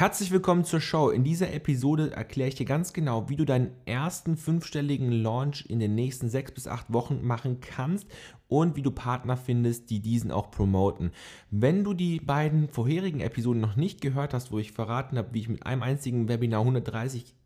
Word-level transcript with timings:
Herzlich 0.00 0.30
willkommen 0.30 0.64
zur 0.64 0.80
Show. 0.80 1.10
In 1.10 1.24
dieser 1.24 1.52
Episode 1.52 2.12
erkläre 2.12 2.48
ich 2.48 2.54
dir 2.54 2.64
ganz 2.64 2.94
genau, 2.94 3.28
wie 3.28 3.36
du 3.36 3.44
deinen 3.44 3.72
ersten 3.84 4.38
fünfstelligen 4.38 5.12
Launch 5.12 5.66
in 5.68 5.78
den 5.78 5.94
nächsten 5.94 6.30
sechs 6.30 6.52
bis 6.52 6.66
acht 6.66 6.90
Wochen 6.90 7.20
machen 7.22 7.60
kannst 7.60 8.06
und 8.48 8.76
wie 8.76 8.82
du 8.82 8.92
Partner 8.92 9.36
findest, 9.36 9.90
die 9.90 10.00
diesen 10.00 10.30
auch 10.30 10.50
promoten. 10.50 11.10
Wenn 11.50 11.84
du 11.84 11.92
die 11.92 12.18
beiden 12.18 12.70
vorherigen 12.70 13.20
Episoden 13.20 13.60
noch 13.60 13.76
nicht 13.76 14.00
gehört 14.00 14.32
hast, 14.32 14.52
wo 14.52 14.58
ich 14.58 14.72
verraten 14.72 15.18
habe, 15.18 15.34
wie 15.34 15.40
ich 15.40 15.50
mit 15.50 15.66
einem 15.66 15.82
einzigen 15.82 16.30
Webinar 16.30 16.64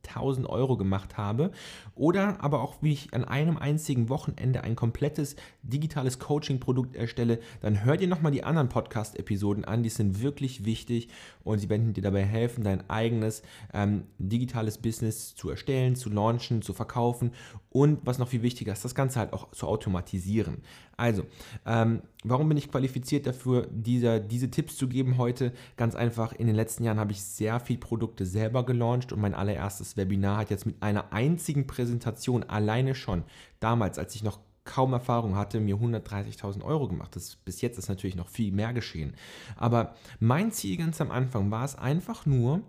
130.000 0.04 0.46
Euro 0.46 0.76
gemacht 0.76 1.16
habe 1.16 1.50
oder 1.94 2.42
aber 2.42 2.62
auch 2.62 2.76
wie 2.80 2.92
ich 2.92 3.14
an 3.14 3.24
einem 3.24 3.56
einzigen 3.56 4.08
Wochenende 4.08 4.62
ein 4.62 4.76
komplettes 4.76 5.36
digitales 5.62 6.18
Coaching-Produkt 6.18 6.96
erstelle, 6.96 7.38
dann 7.60 7.84
hör 7.84 7.96
dir 7.96 8.08
nochmal 8.08 8.32
die 8.32 8.44
anderen 8.44 8.68
Podcast-Episoden 8.68 9.64
an, 9.64 9.82
die 9.82 9.88
sind 9.88 10.20
wirklich 10.22 10.64
wichtig 10.64 11.08
und 11.42 11.58
sie 11.58 11.68
werden 11.68 11.92
dir 11.92 12.02
dabei 12.02 12.24
helfen, 12.24 12.64
dein 12.64 12.88
eigenes 12.88 13.42
ähm, 13.72 14.04
digitales 14.18 14.78
Business 14.78 15.34
zu 15.34 15.50
erstellen, 15.50 15.96
zu 15.96 16.10
launchen, 16.10 16.62
zu 16.62 16.72
verkaufen 16.72 17.32
und 17.70 18.00
was 18.04 18.18
noch 18.18 18.28
viel 18.28 18.42
wichtiger 18.42 18.72
ist, 18.72 18.84
das 18.84 18.94
Ganze 18.94 19.18
halt 19.18 19.32
auch 19.32 19.50
zu 19.52 19.66
automatisieren. 19.66 20.62
Also, 20.96 21.24
ähm, 21.66 22.02
warum 22.22 22.48
bin 22.48 22.58
ich 22.58 22.70
qualifiziert 22.70 23.26
dafür, 23.26 23.66
dieser, 23.70 24.20
diese 24.20 24.50
Tipps 24.50 24.76
zu 24.76 24.88
geben 24.88 25.18
heute? 25.18 25.52
Ganz 25.76 25.94
einfach, 25.94 26.32
in 26.32 26.46
den 26.46 26.56
letzten 26.56 26.84
Jahren 26.84 27.00
habe 27.00 27.12
ich 27.12 27.22
sehr 27.22 27.60
viele 27.60 27.80
Produkte 27.80 28.26
selber 28.26 28.64
gelauncht 28.64 29.12
und 29.12 29.20
mein 29.20 29.34
allererstes 29.34 29.96
Webinar 29.96 30.38
hat 30.38 30.50
jetzt 30.50 30.66
mit 30.66 30.82
einer 30.82 31.12
einzigen 31.12 31.66
Präsentation 31.66 32.44
alleine 32.44 32.94
schon, 32.94 33.24
damals, 33.60 33.98
als 33.98 34.14
ich 34.14 34.22
noch 34.22 34.38
kaum 34.64 34.92
Erfahrung 34.92 35.36
hatte, 35.36 35.60
mir 35.60 35.76
130.000 35.76 36.62
Euro 36.62 36.88
gemacht. 36.88 37.14
Das, 37.14 37.36
bis 37.36 37.60
jetzt 37.60 37.78
ist 37.78 37.88
natürlich 37.88 38.16
noch 38.16 38.28
viel 38.28 38.50
mehr 38.50 38.72
geschehen. 38.72 39.14
Aber 39.56 39.94
mein 40.20 40.52
Ziel 40.52 40.78
ganz 40.78 41.00
am 41.00 41.10
Anfang 41.10 41.50
war 41.50 41.64
es 41.64 41.76
einfach 41.76 42.24
nur, 42.24 42.62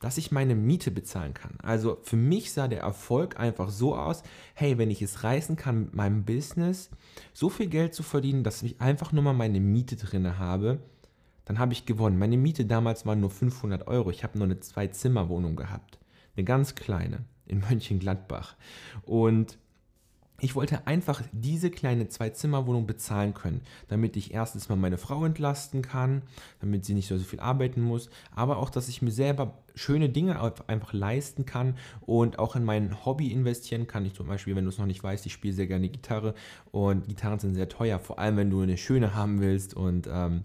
dass 0.00 0.18
ich 0.18 0.30
meine 0.30 0.54
Miete 0.54 0.90
bezahlen 0.90 1.34
kann. 1.34 1.54
Also 1.62 1.98
für 2.02 2.16
mich 2.16 2.52
sah 2.52 2.68
der 2.68 2.80
Erfolg 2.80 3.38
einfach 3.38 3.70
so 3.70 3.96
aus, 3.96 4.22
hey, 4.54 4.78
wenn 4.78 4.90
ich 4.90 5.02
es 5.02 5.24
reißen 5.24 5.56
kann 5.56 5.80
mit 5.80 5.94
meinem 5.94 6.24
Business, 6.24 6.90
so 7.32 7.48
viel 7.48 7.66
Geld 7.66 7.94
zu 7.94 8.02
verdienen, 8.02 8.44
dass 8.44 8.62
ich 8.62 8.80
einfach 8.80 9.12
nur 9.12 9.22
mal 9.22 9.32
meine 9.32 9.60
Miete 9.60 9.96
drin 9.96 10.38
habe, 10.38 10.78
dann 11.44 11.58
habe 11.58 11.72
ich 11.72 11.86
gewonnen. 11.86 12.18
Meine 12.18 12.36
Miete 12.36 12.66
damals 12.66 13.06
war 13.06 13.16
nur 13.16 13.30
500 13.30 13.86
Euro. 13.88 14.10
Ich 14.10 14.22
habe 14.22 14.36
nur 14.36 14.46
eine 14.46 14.60
Zwei-Zimmer-Wohnung 14.60 15.56
gehabt. 15.56 15.98
Eine 16.36 16.44
ganz 16.44 16.74
kleine 16.74 17.24
in 17.46 17.60
Mönchengladbach. 17.60 18.54
Und 19.02 19.58
ich 20.40 20.54
wollte 20.54 20.86
einfach 20.86 21.22
diese 21.32 21.70
kleine 21.70 22.08
Zwei-Zimmer-Wohnung 22.08 22.86
bezahlen 22.86 23.34
können, 23.34 23.62
damit 23.88 24.16
ich 24.16 24.32
erstens 24.32 24.68
mal 24.68 24.76
meine 24.76 24.98
Frau 24.98 25.24
entlasten 25.24 25.82
kann, 25.82 26.22
damit 26.60 26.84
sie 26.84 26.94
nicht 26.94 27.08
so, 27.08 27.18
viel 27.18 27.40
arbeiten 27.40 27.82
muss, 27.82 28.08
aber 28.34 28.58
auch, 28.58 28.70
dass 28.70 28.88
ich 28.88 29.02
mir 29.02 29.10
selber 29.10 29.58
schöne 29.74 30.08
Dinge 30.08 30.40
einfach 30.68 30.92
leisten 30.92 31.44
kann 31.44 31.76
und 32.00 32.38
auch 32.38 32.54
in 32.54 32.64
mein 32.64 33.04
Hobby 33.04 33.32
investieren 33.32 33.88
kann. 33.88 34.06
Ich 34.06 34.14
zum 34.14 34.28
Beispiel, 34.28 34.54
wenn 34.54 34.64
du 34.64 34.70
es 34.70 34.78
noch 34.78 34.86
nicht 34.86 35.02
weißt, 35.02 35.26
ich 35.26 35.32
spiele 35.32 35.54
sehr 35.54 35.66
gerne 35.66 35.88
Gitarre 35.88 36.34
und 36.70 37.08
Gitarren 37.08 37.40
sind 37.40 37.54
sehr 37.54 37.68
teuer, 37.68 37.98
vor 37.98 38.18
allem 38.18 38.36
wenn 38.36 38.50
du 38.50 38.60
eine 38.60 38.76
schöne 38.76 39.14
haben 39.14 39.40
willst 39.40 39.74
und 39.74 40.08
ähm, 40.10 40.44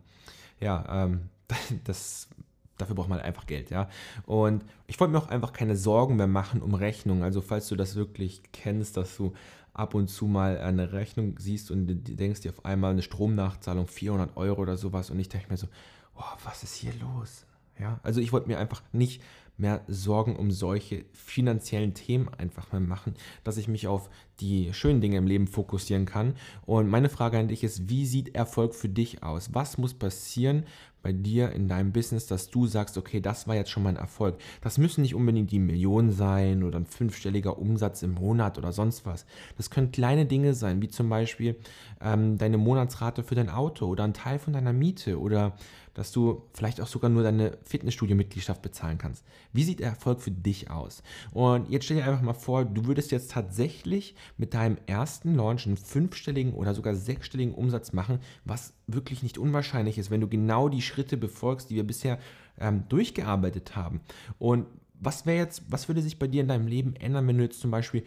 ja, 0.60 1.06
ähm, 1.06 1.30
das 1.84 2.30
dafür 2.78 2.96
braucht 2.96 3.10
man 3.10 3.20
einfach 3.20 3.46
Geld, 3.46 3.70
ja. 3.70 3.88
Und 4.26 4.66
ich 4.88 5.00
wollte 5.00 5.14
mir 5.14 5.20
auch 5.20 5.30
einfach 5.30 5.54
keine 5.54 5.76
Sorgen 5.76 6.16
mehr 6.16 6.28
machen 6.28 6.62
um 6.62 6.74
Rechnungen. 6.74 7.24
Also 7.24 7.42
falls 7.42 7.68
du 7.68 7.76
das 7.76 7.96
wirklich 7.96 8.42
kennst, 8.52 8.98
dass 8.98 9.16
du 9.16 9.34
ab 9.74 9.96
und 9.96 10.08
zu 10.08 10.26
mal 10.28 10.60
eine 10.60 10.94
Rechnung 10.94 11.38
siehst 11.40 11.72
und 11.72 11.88
denkst 11.88 12.42
dir 12.42 12.52
auf 12.52 12.66
einmal 12.66 12.92
eine 12.92 13.02
Stromnachzahlung 13.02 13.88
400 13.88 14.38
Euro 14.38 14.62
oder 14.62 14.78
sowas 14.78 15.10
und 15.10 15.20
ich 15.20 15.30
denke 15.30 15.50
mir 15.50 15.58
so, 15.58 15.68
oh, 16.16 16.38
was 16.44 16.64
ist 16.64 16.76
hier 16.76 16.94
los? 17.02 17.46
Ja, 17.80 18.00
also 18.04 18.22
ich 18.22 18.32
wollte 18.32 18.48
mir 18.48 18.60
einfach 18.60 18.84
nicht 18.92 19.22
mehr 19.58 19.82
Sorgen 19.88 20.36
um 20.36 20.52
solche 20.52 21.06
finanziellen 21.14 21.94
Themen 21.94 22.30
einfach 22.30 22.72
mehr 22.72 22.82
machen, 22.82 23.16
dass 23.44 23.58
ich 23.58 23.68
mich 23.68 23.88
auf 23.88 24.10
die 24.40 24.74
schönen 24.74 25.02
Dinge 25.02 25.18
im 25.18 25.28
Leben 25.28 25.48
fokussieren 25.48 26.06
kann. 26.06 26.36
Und 26.66 26.90
meine 26.90 27.10
Frage 27.10 27.38
an 27.38 27.48
dich 27.48 27.64
ist, 27.64 27.90
wie 27.90 28.06
sieht 28.06 28.36
Erfolg 28.36 28.76
für 28.76 28.90
dich 28.90 29.24
aus? 29.24 29.54
Was 29.54 29.78
muss 29.78 29.94
passieren 29.94 30.66
bei 31.04 31.12
dir 31.12 31.52
in 31.52 31.68
deinem 31.68 31.92
Business, 31.92 32.26
dass 32.26 32.50
du 32.50 32.66
sagst, 32.66 32.98
okay, 32.98 33.20
das 33.20 33.46
war 33.48 33.56
jetzt 33.56 33.70
schon 33.70 33.84
mein 33.84 33.98
Erfolg. 33.98 34.38
Das 34.62 34.78
müssen 34.78 35.02
nicht 35.02 35.14
unbedingt 35.14 35.52
die 35.52 35.60
Millionen 35.60 36.12
sein 36.12 36.64
oder 36.64 36.80
ein 36.80 36.86
fünfstelliger 36.86 37.60
Umsatz 37.60 38.02
im 38.02 38.14
Monat 38.14 38.58
oder 38.58 38.72
sonst 38.72 39.06
was. 39.06 39.26
Das 39.58 39.70
können 39.70 39.92
kleine 39.92 40.26
Dinge 40.26 40.54
sein, 40.54 40.82
wie 40.82 40.88
zum 40.88 41.10
Beispiel 41.10 41.58
ähm, 42.02 42.38
deine 42.38 42.58
Monatsrate 42.58 43.22
für 43.24 43.36
dein 43.36 43.50
Auto 43.50 43.86
oder 43.86 44.06
ein 44.06 44.14
Teil 44.14 44.40
von 44.40 44.54
deiner 44.54 44.74
Miete 44.74 45.20
oder 45.20 45.54
dass 45.94 46.12
du 46.12 46.44
vielleicht 46.54 46.82
auch 46.82 46.88
sogar 46.88 47.10
nur 47.10 47.22
deine 47.22 47.58
Fitnessstudio-Mitgliedschaft 47.66 48.62
bezahlen 48.62 48.98
kannst. 48.98 49.24
Wie 49.52 49.64
sieht 49.64 49.80
Erfolg 49.80 50.22
für 50.22 50.32
dich 50.32 50.72
aus? 50.72 51.04
Und 51.32 51.70
jetzt 51.70 51.86
stell 51.86 51.98
dir 51.98 52.06
einfach 52.06 52.22
mal 52.22 52.34
vor, 52.34 52.66
du 52.66 52.86
würdest 52.86 53.12
jetzt 53.12 53.32
tatsächlich 53.32 54.16
mit 54.38 54.54
deinem 54.54 54.78
ersten 54.86 55.36
Launch 55.36 55.66
einen 55.66 55.78
fünfstelligen 55.78 56.54
oder 56.54 56.74
sogar 56.74 56.96
sechsstelligen 56.96 57.54
Umsatz 57.54 57.94
machen, 57.94 58.20
was 58.46 58.74
wirklich 58.88 59.24
nicht 59.24 59.38
unwahrscheinlich 59.38 59.98
ist, 59.98 60.12
wenn 60.12 60.22
du 60.22 60.28
genau 60.28 60.70
die 60.70 60.82
Schritte 60.82 61.18
befolgst, 61.18 61.70
die 61.70 61.76
wir 61.76 61.86
bisher 61.86 62.20
ähm, 62.60 62.84
durchgearbeitet 62.90 63.76
haben. 63.76 64.02
Und 64.40 64.66
was 65.00 65.26
wäre 65.26 65.38
jetzt, 65.38 65.64
was 65.70 65.88
würde 65.88 66.02
sich 66.02 66.20
bei 66.20 66.28
dir 66.28 66.42
in 66.42 66.48
deinem 66.48 66.68
Leben 66.68 66.96
ändern, 66.96 67.28
wenn 67.28 67.38
du 67.38 67.44
jetzt 67.44 67.60
zum 67.60 67.72
Beispiel, 67.72 68.04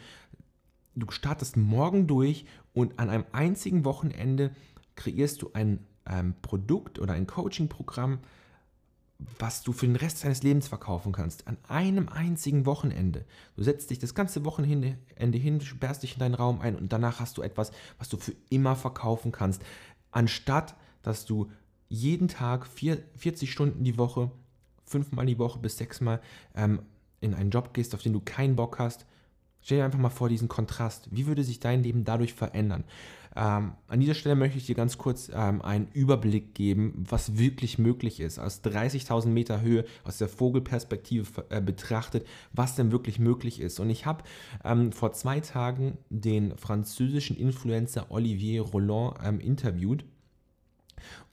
du 0.95 1.11
startest 1.11 1.57
morgen 1.57 2.07
durch 2.07 2.47
und 2.73 2.99
an 2.99 3.11
einem 3.11 3.25
einzigen 3.33 3.85
Wochenende 3.85 4.51
kreierst 4.95 5.43
du 5.43 5.51
ein 5.53 5.81
ähm, 6.09 6.35
Produkt 6.43 6.99
oder 6.99 7.13
ein 7.13 7.27
Coaching-Programm, 7.27 8.19
was 9.39 9.63
du 9.63 9.73
für 9.73 9.87
den 9.87 9.97
Rest 9.97 10.25
deines 10.25 10.43
Lebens 10.43 10.69
verkaufen 10.69 11.13
kannst, 11.13 11.47
an 11.47 11.57
einem 11.69 12.09
einzigen 12.09 12.67
Wochenende. 12.67 13.25
Du 13.57 13.63
setzt 13.63 13.91
dich 13.91 13.99
das 13.99 14.15
ganze 14.15 14.45
Wochenende 14.45 14.99
hin, 15.17 15.61
sperrst 15.61 16.03
dich 16.03 16.15
in 16.15 16.19
deinen 16.19 16.35
Raum 16.35 16.61
ein 16.61 16.77
und 16.77 16.93
danach 16.93 17.21
hast 17.21 17.39
du 17.39 17.43
etwas, 17.43 17.71
was 17.99 18.09
du 18.09 18.19
für 18.19 18.35
immer 18.51 18.77
verkaufen 18.77 19.33
kannst, 19.33 19.63
anstatt 20.11 20.75
dass 21.03 21.25
du 21.25 21.51
jeden 21.89 22.29
Tag 22.29 22.67
vier, 22.67 22.99
40 23.17 23.51
Stunden 23.51 23.85
die 23.85 23.97
Woche, 23.97 24.31
fünfmal 24.85 25.27
die 25.27 25.39
Woche 25.39 25.59
bis 25.61 25.79
sechsmal 25.79 26.21
ähm, 26.55 26.81
in 27.21 27.35
einen 27.35 27.51
Job 27.51 27.73
gehst, 27.75 27.95
auf 27.95 28.03
den 28.03 28.13
du 28.13 28.21
keinen 28.21 28.57
Bock 28.57 28.79
hast. 28.79 29.07
Stell 29.63 29.79
dir 29.79 29.85
einfach 29.85 29.99
mal 29.99 30.11
vor 30.11 30.29
diesen 30.29 30.49
Kontrast. 30.49 31.09
Wie 31.11 31.27
würde 31.27 31.43
sich 31.43 31.61
dein 31.61 31.83
Leben 31.83 32.05
dadurch 32.05 32.35
verändern? 32.35 32.85
Ähm, 33.37 33.75
an 33.87 34.01
dieser 34.01 34.15
Stelle 34.15 34.35
möchte 34.35 34.57
ich 34.57 34.67
dir 34.67 34.75
ganz 34.75 34.97
kurz 34.97 35.31
ähm, 35.33 35.61
einen 35.61 35.89
Überblick 35.93 36.55
geben, 36.55 37.05
was 37.09 37.37
wirklich 37.37 37.79
möglich 37.79 38.21
ist. 38.21 38.39
Aus 38.39 38.63
30.000 38.65 39.29
Meter 39.29 39.61
Höhe, 39.61 39.85
aus 40.05 40.17
der 40.19 40.29
Vogelperspektive 40.29 41.45
äh, 41.51 41.61
betrachtet, 41.61 42.27
was 42.53 42.77
denn 42.77 42.93
wirklich 42.93 43.19
möglich 43.19 43.61
ist. 43.61 43.79
Und 43.79 43.91
ich 43.91 44.07
habe 44.07 44.25
ähm, 44.65 44.91
vor 44.91 45.13
zwei 45.13 45.41
Tagen 45.41 45.99
den 46.09 46.57
französischen 46.57 47.37
Influencer 47.37 48.11
Olivier 48.11 48.63
Roland 48.63 49.19
ähm, 49.23 49.41
interviewt. 49.41 50.05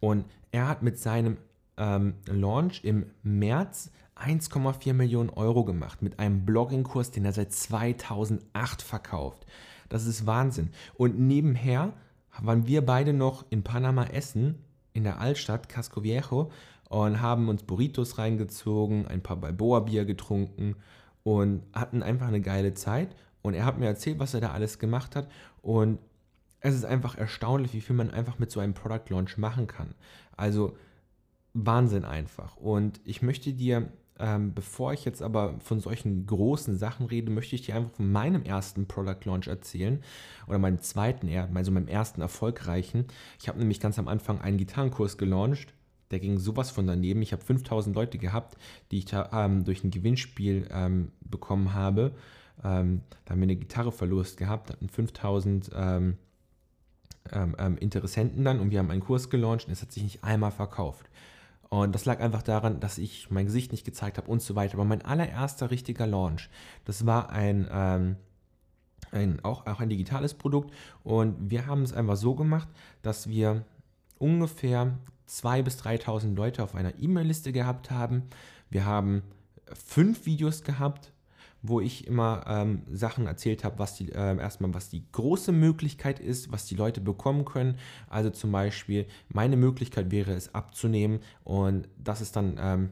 Und 0.01 0.25
er 0.51 0.67
hat 0.67 0.83
mit 0.83 0.99
seinem 0.99 1.37
ähm, 1.77 2.15
Launch 2.27 2.83
im 2.83 3.05
März 3.23 3.91
1,4 4.17 4.93
Millionen 4.93 5.29
Euro 5.29 5.63
gemacht 5.63 6.01
mit 6.01 6.19
einem 6.19 6.45
Blogging-Kurs, 6.45 7.11
den 7.11 7.25
er 7.25 7.33
seit 7.33 7.53
2008 7.53 8.81
verkauft. 8.81 9.45
Das 9.93 10.07
ist 10.07 10.25
Wahnsinn. 10.25 10.71
Und 10.95 11.19
nebenher 11.19 11.93
waren 12.41 12.65
wir 12.65 12.83
beide 12.83 13.13
noch 13.13 13.45
in 13.51 13.61
Panama 13.61 14.05
essen, 14.05 14.55
in 14.91 15.03
der 15.03 15.19
Altstadt, 15.19 15.69
Casco 15.69 16.01
Viejo, 16.01 16.49
und 16.89 17.21
haben 17.21 17.47
uns 17.47 17.61
Burritos 17.61 18.17
reingezogen, 18.17 19.07
ein 19.07 19.21
paar 19.21 19.37
Balboa-Bier 19.37 20.05
getrunken 20.05 20.77
und 21.21 21.61
hatten 21.73 22.01
einfach 22.01 22.27
eine 22.27 22.41
geile 22.41 22.73
Zeit. 22.73 23.15
Und 23.43 23.53
er 23.53 23.65
hat 23.65 23.77
mir 23.77 23.85
erzählt, 23.85 24.17
was 24.17 24.33
er 24.33 24.41
da 24.41 24.49
alles 24.49 24.79
gemacht 24.79 25.15
hat. 25.15 25.29
Und 25.61 25.99
es 26.59 26.73
ist 26.73 26.85
einfach 26.85 27.15
erstaunlich, 27.15 27.73
wie 27.73 27.81
viel 27.81 27.95
man 27.95 28.09
einfach 28.09 28.39
mit 28.39 28.49
so 28.49 28.61
einem 28.61 28.73
Product 28.73 29.09
Launch 29.09 29.37
machen 29.37 29.67
kann. 29.67 29.93
Also 30.35 30.75
Wahnsinn 31.53 32.03
einfach. 32.03 32.57
Und 32.57 32.99
ich 33.03 33.21
möchte 33.21 33.53
dir 33.53 33.91
ähm, 34.23 34.53
bevor 34.53 34.93
ich 34.93 35.03
jetzt 35.03 35.21
aber 35.21 35.59
von 35.59 35.81
solchen 35.81 36.25
großen 36.25 36.77
Sachen 36.77 37.07
rede, 37.07 37.29
möchte 37.29 37.55
ich 37.55 37.63
dir 37.63 37.75
einfach 37.75 37.91
von 37.91 38.09
meinem 38.09 38.43
ersten 38.43 38.87
Product 38.87 39.19
Launch 39.25 39.47
erzählen 39.47 40.01
oder 40.47 40.59
meinem 40.59 40.79
zweiten, 40.79 41.29
also 41.53 41.71
meinem 41.71 41.89
ersten 41.89 42.21
erfolgreichen. 42.21 43.05
Ich 43.41 43.49
habe 43.49 43.59
nämlich 43.59 43.81
ganz 43.81 43.99
am 43.99 44.07
Anfang 44.07 44.39
einen 44.39 44.57
Gitarrenkurs 44.57 45.17
gelauncht. 45.17 45.73
Der 46.11 46.21
ging 46.21 46.37
sowas 46.37 46.71
von 46.71 46.87
daneben. 46.87 47.21
Ich 47.21 47.33
habe 47.33 47.43
5000 47.43 47.93
Leute 47.93 48.17
gehabt, 48.17 48.55
die 48.91 48.99
ich 48.99 49.05
da, 49.05 49.29
ähm, 49.33 49.65
durch 49.65 49.83
ein 49.83 49.91
Gewinnspiel 49.91 50.69
ähm, 50.71 51.11
bekommen 51.19 51.73
habe. 51.73 52.15
Ähm, 52.63 53.01
da 53.25 53.31
haben 53.31 53.41
wir 53.41 53.43
eine 53.43 53.57
Gitarre 53.57 53.91
verlost 53.91 54.37
gehabt, 54.37 54.69
hatten 54.69 54.87
5000 54.87 55.69
ähm, 55.75 56.17
ähm, 57.33 57.77
Interessenten 57.77 58.45
dann 58.45 58.61
und 58.61 58.71
wir 58.71 58.79
haben 58.79 58.91
einen 58.91 59.01
Kurs 59.03 59.29
gelauncht 59.29 59.67
und 59.67 59.73
es 59.73 59.81
hat 59.81 59.91
sich 59.91 60.03
nicht 60.03 60.23
einmal 60.23 60.51
verkauft. 60.51 61.09
Und 61.73 61.95
das 61.95 62.05
lag 62.05 62.19
einfach 62.19 62.43
daran, 62.43 62.79
dass 62.79 62.99
ich 62.99 63.31
mein 63.31 63.47
Gesicht 63.47 63.71
nicht 63.71 63.83
gezeigt 63.83 64.19
habe 64.19 64.29
und 64.29 64.43
so 64.43 64.55
weiter. 64.55 64.75
Aber 64.75 64.85
mein 64.85 65.01
allererster 65.01 65.71
richtiger 65.71 66.05
Launch, 66.05 66.51
das 66.85 67.07
war 67.07 67.31
ein, 67.31 67.67
ähm, 67.71 68.15
ein 69.11 69.43
auch, 69.43 69.65
auch 69.65 69.79
ein 69.79 69.89
digitales 69.89 70.35
Produkt. 70.35 70.71
Und 71.03 71.49
wir 71.49 71.65
haben 71.65 71.81
es 71.81 71.91
einfach 71.91 72.15
so 72.15 72.35
gemacht, 72.35 72.67
dass 73.01 73.27
wir 73.27 73.65
ungefähr 74.19 74.99
2.000 75.27 75.63
bis 75.63 75.79
3.000 75.79 76.35
Leute 76.35 76.61
auf 76.63 76.75
einer 76.75 76.93
E-Mail-Liste 76.99 77.51
gehabt 77.51 77.89
haben. 77.89 78.21
Wir 78.69 78.85
haben 78.85 79.23
fünf 79.73 80.27
Videos 80.27 80.61
gehabt, 80.61 81.11
wo 81.63 81.79
ich 81.79 82.05
immer 82.05 82.43
ähm, 82.47 82.83
Sachen 82.91 83.25
erzählt 83.25 83.63
habe, 83.63 83.79
was 83.79 83.95
die 83.95 84.11
äh, 84.11 84.37
erstmal 84.37 84.73
was 84.73 84.89
die 84.89 85.03
große 85.11 85.53
Möglichkeit 85.53 86.19
ist, 86.19 86.51
was 86.51 86.65
die 86.65 86.75
Leute 86.75 87.01
bekommen 87.01 87.45
können. 87.45 87.77
Also 88.09 88.29
zum 88.29 88.51
Beispiel 88.51 89.07
meine 89.29 89.55
Möglichkeit 89.55 90.11
wäre 90.11 90.33
es 90.33 90.53
abzunehmen 90.53 91.19
und 91.45 91.87
das 91.97 92.21
ist 92.21 92.35
dann 92.35 92.57
ähm, 92.59 92.89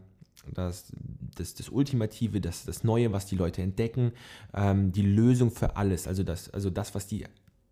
das, 0.54 0.92
das, 1.36 1.54
das 1.54 1.70
Ultimative, 1.70 2.42
das, 2.42 2.66
das 2.66 2.84
Neue, 2.84 3.12
was 3.12 3.26
die 3.26 3.36
Leute 3.36 3.62
entdecken, 3.62 4.14
ähm, 4.54 4.92
die 4.92 5.04
Lösung 5.04 5.52
für 5.52 5.76
alles, 5.76 6.08
also 6.08 6.24
das, 6.24 6.50
also 6.50 6.70
das, 6.70 6.96
was 6.96 7.06
die 7.08 7.26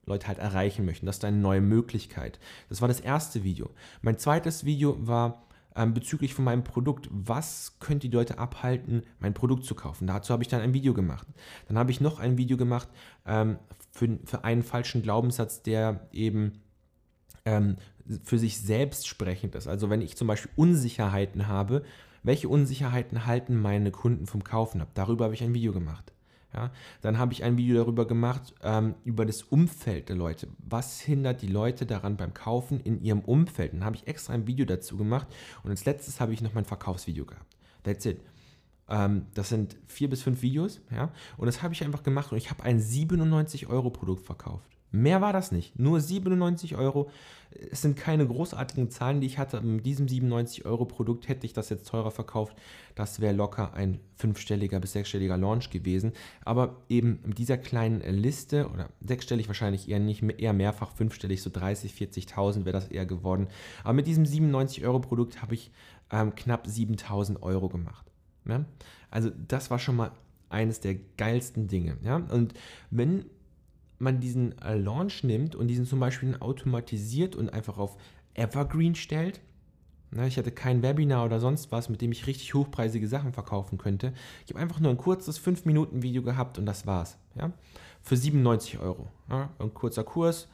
Leute 0.05 0.27
halt 0.27 0.37
erreichen 0.37 0.85
möchten. 0.85 1.05
Das 1.05 1.17
ist 1.17 1.25
eine 1.25 1.37
neue 1.37 1.61
Möglichkeit. 1.61 2.39
Das 2.67 2.81
war 2.81 2.87
das 2.87 2.99
erste 2.99 3.43
Video. 3.43 3.69
Mein 4.01 4.17
zweites 4.17 4.65
Video 4.65 4.95
war 4.99 5.43
ähm, 5.75 5.93
bezüglich 5.93 6.33
von 6.33 6.45
meinem 6.45 6.63
Produkt. 6.63 7.07
Was 7.11 7.77
könnte 7.79 8.09
die 8.09 8.15
Leute 8.15 8.39
abhalten, 8.39 9.03
mein 9.19 9.33
Produkt 9.33 9.65
zu 9.65 9.75
kaufen? 9.75 10.07
Dazu 10.07 10.33
habe 10.33 10.43
ich 10.43 10.49
dann 10.49 10.61
ein 10.61 10.73
Video 10.73 10.93
gemacht. 10.93 11.27
Dann 11.67 11.77
habe 11.77 11.91
ich 11.91 12.01
noch 12.01 12.19
ein 12.19 12.37
Video 12.37 12.57
gemacht 12.57 12.89
ähm, 13.25 13.57
für, 13.91 14.19
für 14.25 14.43
einen 14.43 14.63
falschen 14.63 15.01
Glaubenssatz, 15.01 15.61
der 15.61 16.07
eben 16.11 16.61
ähm, 17.45 17.77
für 18.23 18.39
sich 18.39 18.59
selbst 18.59 19.07
sprechend 19.07 19.55
ist. 19.55 19.67
Also 19.67 19.89
wenn 19.89 20.01
ich 20.01 20.17
zum 20.17 20.27
Beispiel 20.27 20.51
Unsicherheiten 20.55 21.47
habe, 21.47 21.83
welche 22.23 22.49
Unsicherheiten 22.49 23.25
halten 23.25 23.59
meine 23.59 23.91
Kunden 23.91 24.27
vom 24.27 24.43
Kaufen 24.43 24.81
ab? 24.81 24.89
Darüber 24.93 25.25
habe 25.25 25.33
ich 25.33 25.43
ein 25.43 25.53
Video 25.53 25.71
gemacht. 25.71 26.11
Ja, 26.53 26.71
dann 27.01 27.19
habe 27.19 27.31
ich 27.31 27.43
ein 27.43 27.57
Video 27.57 27.75
darüber 27.75 28.07
gemacht, 28.07 28.55
ähm, 28.63 28.95
über 29.03 29.25
das 29.25 29.43
Umfeld 29.43 30.09
der 30.09 30.15
Leute. 30.15 30.47
Was 30.57 30.99
hindert 30.99 31.43
die 31.43 31.47
Leute 31.47 31.85
daran 31.85 32.17
beim 32.17 32.33
Kaufen 32.33 32.79
in 32.79 33.03
ihrem 33.03 33.19
Umfeld? 33.19 33.73
Dann 33.73 33.85
habe 33.85 33.95
ich 33.95 34.07
extra 34.07 34.33
ein 34.33 34.47
Video 34.47 34.65
dazu 34.65 34.97
gemacht 34.97 35.27
und 35.63 35.69
als 35.69 35.85
letztes 35.85 36.19
habe 36.19 36.33
ich 36.33 36.41
noch 36.41 36.55
mein 36.55 36.65
Verkaufsvideo 36.65 37.25
gehabt. 37.25 37.55
That's 37.83 38.05
it. 38.05 38.21
Ähm, 38.89 39.27
das 39.35 39.49
sind 39.49 39.77
vier 39.85 40.09
bis 40.09 40.23
fünf 40.23 40.41
Videos, 40.41 40.81
ja, 40.91 41.11
und 41.37 41.45
das 41.45 41.61
habe 41.61 41.75
ich 41.75 41.83
einfach 41.83 42.01
gemacht 42.01 42.31
und 42.31 42.39
ich 42.39 42.49
habe 42.49 42.63
ein 42.63 42.79
97 42.79 43.67
Euro 43.67 43.91
Produkt 43.91 44.25
verkauft. 44.25 44.78
Mehr 44.91 45.21
war 45.21 45.33
das 45.33 45.51
nicht. 45.51 45.77
Nur 45.77 45.99
97 46.01 46.75
Euro. 46.75 47.09
Es 47.71 47.81
sind 47.81 47.95
keine 47.95 48.25
großartigen 48.27 48.89
Zahlen, 48.89 49.21
die 49.21 49.27
ich 49.27 49.37
hatte. 49.37 49.61
Mit 49.61 49.85
diesem 49.85 50.07
97 50.07 50.65
Euro 50.65 50.85
Produkt 50.85 51.27
hätte 51.27 51.45
ich 51.45 51.53
das 51.53 51.69
jetzt 51.69 51.87
teurer 51.87 52.11
verkauft. 52.11 52.55
Das 52.95 53.19
wäre 53.19 53.33
locker 53.33 53.73
ein 53.73 53.99
fünfstelliger 54.15 54.79
bis 54.79 54.93
sechsstelliger 54.93 55.37
Launch 55.37 55.69
gewesen. 55.69 56.13
Aber 56.43 56.77
eben 56.89 57.19
mit 57.23 57.37
dieser 57.37 57.57
kleinen 57.57 58.01
Liste, 58.01 58.69
oder 58.69 58.89
sechsstellig 59.01 59.47
wahrscheinlich 59.47 59.89
eher 59.89 59.99
nicht, 59.99 60.23
eher 60.23 60.53
mehrfach 60.53 60.91
fünfstellig, 60.91 61.41
so 61.41 61.49
30, 61.51 61.93
40.000 61.93 62.65
wäre 62.65 62.73
das 62.73 62.87
eher 62.87 63.05
geworden. 63.05 63.47
Aber 63.83 63.93
mit 63.93 64.07
diesem 64.07 64.25
97 64.25 64.85
Euro 64.85 64.99
Produkt 64.99 65.41
habe 65.41 65.53
ich 65.53 65.71
ähm, 66.11 66.33
knapp 66.35 66.65
7000 66.65 67.43
Euro 67.43 67.69
gemacht. 67.69 68.05
Ja? 68.47 68.65
Also 69.11 69.29
das 69.47 69.69
war 69.69 69.79
schon 69.79 69.95
mal 69.95 70.11
eines 70.49 70.79
der 70.79 70.95
geilsten 71.17 71.67
Dinge. 71.67 71.97
Ja? 72.03 72.17
Und 72.17 72.53
wenn 72.89 73.25
man 73.99 74.19
diesen 74.19 74.57
äh, 74.61 74.75
Launch 74.75 75.23
nimmt 75.23 75.55
und 75.55 75.67
diesen 75.67 75.85
zum 75.85 75.99
Beispiel 75.99 76.35
automatisiert 76.39 77.35
und 77.35 77.53
einfach 77.53 77.77
auf 77.77 77.97
Evergreen 78.33 78.95
stellt, 78.95 79.41
na, 80.11 80.25
ich 80.25 80.37
hatte 80.37 80.51
kein 80.51 80.81
Webinar 80.81 81.25
oder 81.25 81.39
sonst 81.39 81.71
was, 81.71 81.89
mit 81.89 82.01
dem 82.01 82.11
ich 82.11 82.25
richtig 82.25 82.53
hochpreisige 82.53 83.07
Sachen 83.07 83.31
verkaufen 83.31 83.77
könnte. 83.77 84.13
Ich 84.45 84.51
habe 84.51 84.59
einfach 84.59 84.79
nur 84.79 84.89
ein 84.89 84.97
kurzes 84.97 85.39
5-Minuten-Video 85.39 86.23
gehabt 86.23 86.57
und 86.57 86.65
das 86.65 86.87
war's. 86.87 87.17
Ja? 87.35 87.51
Für 88.01 88.17
97 88.17 88.79
Euro. 88.79 89.07
Ja? 89.29 89.49
Ein 89.59 89.73
kurzer 89.73 90.03
Kurs, 90.03 90.47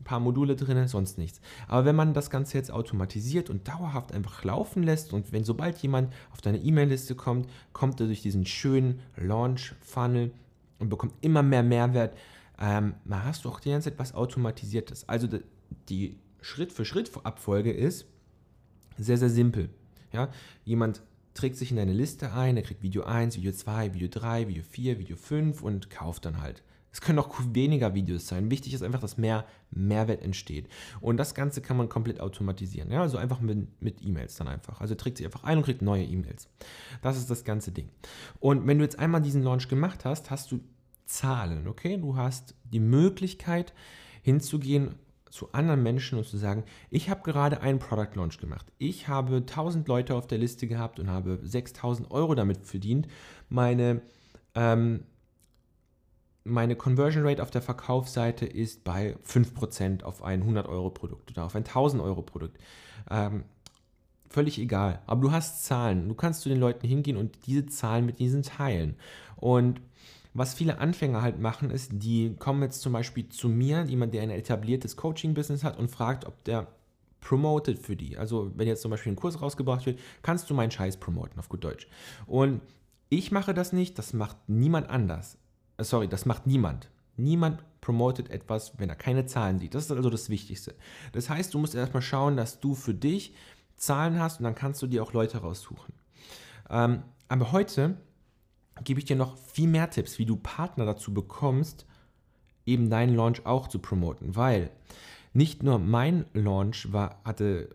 ein 0.00 0.04
paar 0.04 0.18
Module 0.18 0.56
drin, 0.56 0.88
sonst 0.88 1.18
nichts. 1.18 1.40
Aber 1.68 1.84
wenn 1.84 1.94
man 1.94 2.14
das 2.14 2.30
Ganze 2.30 2.58
jetzt 2.58 2.72
automatisiert 2.72 3.48
und 3.48 3.68
dauerhaft 3.68 4.12
einfach 4.12 4.42
laufen 4.42 4.82
lässt 4.82 5.12
und 5.12 5.32
wenn 5.32 5.44
sobald 5.44 5.78
jemand 5.78 6.12
auf 6.32 6.40
deine 6.40 6.58
E-Mail-Liste 6.58 7.14
kommt, 7.14 7.48
kommt 7.72 8.00
er 8.00 8.06
durch 8.06 8.22
diesen 8.22 8.44
schönen 8.44 9.00
Launch-Funnel 9.16 10.32
und 10.80 10.88
bekommt 10.88 11.14
immer 11.20 11.44
mehr 11.44 11.62
Mehrwert, 11.62 12.16
ähm, 12.60 12.94
hast 13.10 13.44
du 13.44 13.48
auch 13.48 13.60
die 13.60 13.70
ganze 13.70 13.90
Zeit 13.90 13.98
was 13.98 14.14
Automatisiertes. 14.14 15.08
Also 15.08 15.28
die, 15.88 16.18
Schritt-für-Schritt-Abfolge 16.46 17.72
ist 17.72 18.06
sehr, 18.96 19.18
sehr 19.18 19.30
simpel. 19.30 19.68
Ja? 20.12 20.30
Jemand 20.64 21.02
trägt 21.34 21.56
sich 21.56 21.70
in 21.70 21.76
deine 21.76 21.92
Liste 21.92 22.32
ein, 22.32 22.56
er 22.56 22.62
kriegt 22.62 22.82
Video 22.82 23.02
1, 23.02 23.36
Video 23.36 23.52
2, 23.52 23.94
Video 23.94 24.08
3, 24.08 24.48
Video 24.48 24.62
4, 24.62 24.98
Video 24.98 25.16
5 25.16 25.62
und 25.62 25.90
kauft 25.90 26.24
dann 26.24 26.40
halt. 26.40 26.62
Es 26.92 27.02
können 27.02 27.18
auch 27.18 27.34
weniger 27.52 27.94
Videos 27.94 28.26
sein. 28.26 28.50
Wichtig 28.50 28.72
ist 28.72 28.82
einfach, 28.82 29.00
dass 29.00 29.18
mehr 29.18 29.44
Mehrwert 29.70 30.22
entsteht. 30.22 30.66
Und 31.02 31.18
das 31.18 31.34
Ganze 31.34 31.60
kann 31.60 31.76
man 31.76 31.90
komplett 31.90 32.20
automatisieren. 32.20 32.90
Ja, 32.90 33.02
also 33.02 33.18
einfach 33.18 33.40
mit, 33.40 33.82
mit 33.82 34.02
E-Mails 34.02 34.36
dann 34.36 34.48
einfach. 34.48 34.80
Also 34.80 34.94
trägt 34.94 35.18
sich 35.18 35.26
einfach 35.26 35.44
ein 35.44 35.58
und 35.58 35.64
kriegt 35.64 35.82
neue 35.82 36.04
E-Mails. 36.04 36.48
Das 37.02 37.18
ist 37.18 37.28
das 37.28 37.44
ganze 37.44 37.70
Ding. 37.70 37.90
Und 38.40 38.66
wenn 38.66 38.78
du 38.78 38.84
jetzt 38.84 38.98
einmal 38.98 39.20
diesen 39.20 39.42
Launch 39.42 39.68
gemacht 39.68 40.06
hast, 40.06 40.30
hast 40.30 40.52
du 40.52 40.60
Zahlen, 41.06 41.66
okay? 41.68 41.96
Du 41.96 42.16
hast 42.16 42.54
die 42.64 42.80
Möglichkeit 42.80 43.72
hinzugehen 44.22 44.96
zu 45.30 45.52
anderen 45.52 45.82
Menschen 45.82 46.18
und 46.18 46.26
zu 46.26 46.36
sagen, 46.36 46.64
ich 46.90 47.10
habe 47.10 47.22
gerade 47.22 47.60
einen 47.60 47.78
Product 47.78 48.14
Launch 48.14 48.38
gemacht. 48.38 48.66
Ich 48.78 49.06
habe 49.08 49.36
1000 49.36 49.86
Leute 49.86 50.14
auf 50.14 50.26
der 50.26 50.38
Liste 50.38 50.66
gehabt 50.66 50.98
und 50.98 51.10
habe 51.10 51.38
6000 51.42 52.10
Euro 52.10 52.34
damit 52.34 52.66
verdient. 52.66 53.06
Meine, 53.48 54.02
ähm, 54.54 55.04
meine 56.44 56.76
Conversion 56.76 57.26
Rate 57.26 57.42
auf 57.42 57.50
der 57.50 57.62
Verkaufsseite 57.62 58.46
ist 58.46 58.84
bei 58.84 59.16
5% 59.24 60.04
auf 60.04 60.22
ein 60.22 60.40
100 60.40 60.66
Euro 60.66 60.90
Produkt 60.90 61.30
oder 61.32 61.44
auf 61.44 61.54
ein 61.54 61.64
1000 61.64 62.02
Euro 62.02 62.22
Produkt. 62.22 62.58
Ähm, 63.10 63.44
völlig 64.30 64.58
egal. 64.58 65.02
Aber 65.06 65.20
du 65.20 65.32
hast 65.32 65.64
Zahlen. 65.64 66.08
Du 66.08 66.14
kannst 66.14 66.42
zu 66.42 66.48
den 66.48 66.58
Leuten 66.58 66.86
hingehen 66.86 67.16
und 67.16 67.46
diese 67.46 67.66
Zahlen 67.66 68.06
mit 68.06 68.18
diesen 68.18 68.42
teilen. 68.42 68.96
Und 69.36 69.80
was 70.36 70.54
viele 70.54 70.78
Anfänger 70.78 71.22
halt 71.22 71.40
machen, 71.40 71.70
ist, 71.70 71.90
die 71.94 72.34
kommen 72.36 72.62
jetzt 72.62 72.82
zum 72.82 72.92
Beispiel 72.92 73.28
zu 73.28 73.48
mir, 73.48 73.84
jemand, 73.84 74.14
der 74.14 74.22
ein 74.22 74.30
etabliertes 74.30 74.96
Coaching-Business 74.96 75.64
hat 75.64 75.78
und 75.78 75.90
fragt, 75.90 76.26
ob 76.26 76.44
der 76.44 76.68
promotet 77.20 77.78
für 77.78 77.96
die. 77.96 78.16
Also 78.16 78.52
wenn 78.54 78.68
jetzt 78.68 78.82
zum 78.82 78.90
Beispiel 78.90 79.12
ein 79.12 79.16
Kurs 79.16 79.40
rausgebracht 79.40 79.86
wird, 79.86 79.98
kannst 80.22 80.48
du 80.48 80.54
meinen 80.54 80.70
Scheiß 80.70 80.98
promoten, 80.98 81.38
auf 81.38 81.48
gut 81.48 81.64
Deutsch. 81.64 81.88
Und 82.26 82.60
ich 83.08 83.32
mache 83.32 83.54
das 83.54 83.72
nicht, 83.72 83.98
das 83.98 84.12
macht 84.12 84.36
niemand 84.46 84.90
anders. 84.90 85.38
Äh, 85.76 85.84
sorry, 85.84 86.08
das 86.08 86.26
macht 86.26 86.46
niemand. 86.46 86.90
Niemand 87.16 87.62
promotet 87.80 88.30
etwas, 88.30 88.78
wenn 88.78 88.88
er 88.88 88.96
keine 88.96 89.26
Zahlen 89.26 89.58
sieht. 89.58 89.74
Das 89.74 89.84
ist 89.84 89.92
also 89.92 90.10
das 90.10 90.28
Wichtigste. 90.28 90.74
Das 91.12 91.30
heißt, 91.30 91.54
du 91.54 91.58
musst 91.58 91.74
erstmal 91.74 92.02
schauen, 92.02 92.36
dass 92.36 92.60
du 92.60 92.74
für 92.74 92.94
dich 92.94 93.34
Zahlen 93.76 94.20
hast 94.20 94.40
und 94.40 94.44
dann 94.44 94.54
kannst 94.54 94.82
du 94.82 94.86
dir 94.86 95.02
auch 95.02 95.12
Leute 95.12 95.38
raussuchen. 95.38 95.94
Ähm, 96.68 97.02
aber 97.28 97.52
heute 97.52 97.96
gebe 98.84 99.00
ich 99.00 99.06
dir 99.06 99.16
noch 99.16 99.36
viel 99.36 99.68
mehr 99.68 99.90
Tipps, 99.90 100.18
wie 100.18 100.26
du 100.26 100.36
Partner 100.36 100.84
dazu 100.84 101.12
bekommst, 101.12 101.86
eben 102.64 102.90
deinen 102.90 103.14
Launch 103.14 103.46
auch 103.46 103.68
zu 103.68 103.78
promoten, 103.78 104.36
weil 104.36 104.70
nicht 105.32 105.62
nur 105.62 105.78
mein 105.78 106.24
Launch 106.32 106.92
war, 106.92 107.20
hatte 107.24 107.70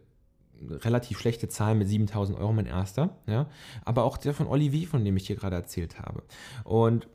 relativ 0.70 1.20
schlechte 1.20 1.48
Zahlen 1.50 1.80
mit 1.80 1.88
7000 1.88 2.38
Euro, 2.38 2.54
mein 2.54 2.66
erster, 2.66 3.18
ja, 3.26 3.48
aber 3.84 4.04
auch 4.04 4.18
der 4.18 4.34
von 4.34 4.48
Olivier, 4.48 4.88
von 4.88 5.04
dem 5.04 5.18
ich 5.18 5.28
hier 5.28 5.36
gerade 5.36 5.56
erzählt 5.56 6.00
habe. 6.00 6.24
Und 6.64 7.08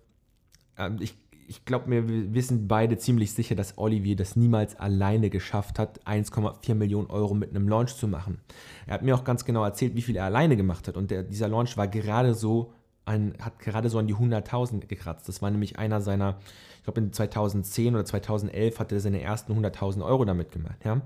äh, 0.76 0.90
ich, 1.00 1.14
ich 1.49 1.64
glaube, 1.64 1.90
wir 1.90 2.34
wissen 2.34 2.66
beide 2.66 2.99
ziemlich 2.99 3.32
sicher, 3.32 3.54
dass 3.54 3.78
Olivier 3.78 4.16
das 4.16 4.34
niemals 4.34 4.75
alleine 4.76 5.30
geschafft 5.30 5.78
hat, 5.78 6.04
1,4 6.06 6.75
Millionen 6.75 7.08
Euro 7.08 7.34
mit 7.34 7.50
einem 7.50 7.68
Launch 7.68 7.94
zu 7.94 8.08
machen. 8.08 8.40
Er 8.87 8.94
hat 8.94 9.02
mir 9.02 9.14
auch 9.14 9.25
ganz 9.25 9.44
genau 9.44 9.64
erzählt, 9.64 9.94
wie 9.94 10.02
viel 10.02 10.16
er 10.16 10.25
alleine 10.25 10.56
gemacht 10.56 10.88
hat. 10.88 10.96
Und 10.96 11.11
der, 11.11 11.22
dieser 11.22 11.49
Launch 11.49 11.76
war 11.76 11.87
gerade 11.87 12.34
so 12.34 12.72
an, 13.06 13.34
hat 13.40 13.58
gerade 13.58 13.88
so 13.88 13.98
an 13.98 14.06
die 14.06 14.14
100.000 14.14 14.86
gekratzt. 14.86 15.28
Das 15.28 15.40
war 15.40 15.50
nämlich 15.50 15.78
einer 15.78 16.00
seiner, 16.00 16.36
ich 16.78 16.84
glaube 16.84 17.00
in 17.00 17.12
2010 17.12 17.94
oder 17.94 18.04
2011 18.04 18.78
hat 18.78 18.92
er 18.92 19.00
seine 19.00 19.22
ersten 19.22 19.52
100.000 19.52 20.04
Euro 20.04 20.25
damit 20.25 20.52
gemacht. 20.52 20.84
Ja? 20.84 21.00